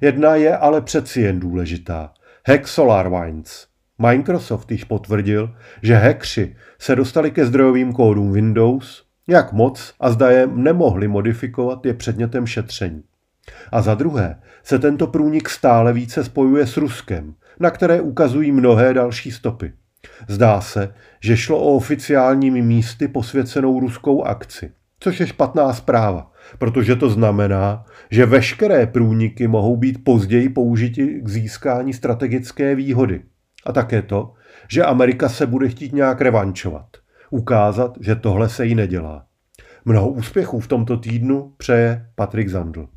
Jedna 0.00 0.34
je 0.34 0.56
ale 0.56 0.80
přeci 0.80 1.20
jen 1.20 1.40
důležitá. 1.40 2.12
Hack 2.48 2.68
SolarWinds. 2.68 3.66
Microsoft 3.98 4.72
již 4.72 4.84
potvrdil, 4.84 5.56
že 5.82 5.94
hackři 5.94 6.56
se 6.78 6.96
dostali 6.96 7.30
ke 7.30 7.46
zdrojovým 7.46 7.92
kódům 7.92 8.32
Windows, 8.32 9.04
jak 9.26 9.52
moc 9.52 9.94
a 10.00 10.10
zda 10.10 10.30
je 10.30 10.46
nemohli 10.46 11.08
modifikovat 11.08 11.86
je 11.86 11.94
předmětem 11.94 12.46
šetření. 12.46 13.02
A 13.72 13.82
za 13.82 13.94
druhé 13.94 14.40
se 14.64 14.78
tento 14.78 15.06
průnik 15.06 15.48
stále 15.50 15.92
více 15.92 16.24
spojuje 16.24 16.66
s 16.66 16.76
Ruskem, 16.76 17.34
na 17.60 17.70
které 17.70 18.00
ukazují 18.00 18.52
mnohé 18.52 18.94
další 18.94 19.30
stopy. 19.30 19.72
Zdá 20.28 20.60
se, 20.60 20.94
že 21.20 21.36
šlo 21.36 21.58
o 21.58 21.76
oficiálními 21.76 22.62
místy 22.62 23.08
posvěcenou 23.08 23.80
ruskou 23.80 24.22
akci, 24.22 24.72
což 25.00 25.20
je 25.20 25.26
špatná 25.26 25.72
zpráva, 25.72 26.32
protože 26.58 26.96
to 26.96 27.10
znamená, 27.10 27.84
že 28.10 28.26
veškeré 28.26 28.86
průniky 28.86 29.48
mohou 29.48 29.76
být 29.76 30.04
později 30.04 30.48
použiti 30.48 31.20
k 31.22 31.28
získání 31.28 31.92
strategické 31.92 32.74
výhody. 32.74 33.22
A 33.66 33.72
také 33.72 34.02
to, 34.02 34.32
že 34.68 34.84
Amerika 34.84 35.28
se 35.28 35.46
bude 35.46 35.68
chtít 35.68 35.92
nějak 35.92 36.20
revančovat. 36.20 36.86
Ukázat, 37.30 37.98
že 38.00 38.14
tohle 38.14 38.48
se 38.48 38.66
jí 38.66 38.74
nedělá. 38.74 39.26
Mnoho 39.84 40.08
úspěchů 40.08 40.60
v 40.60 40.66
tomto 40.66 40.96
týdnu 40.96 41.54
přeje 41.56 42.06
Patrik 42.14 42.48
Zandl. 42.48 42.88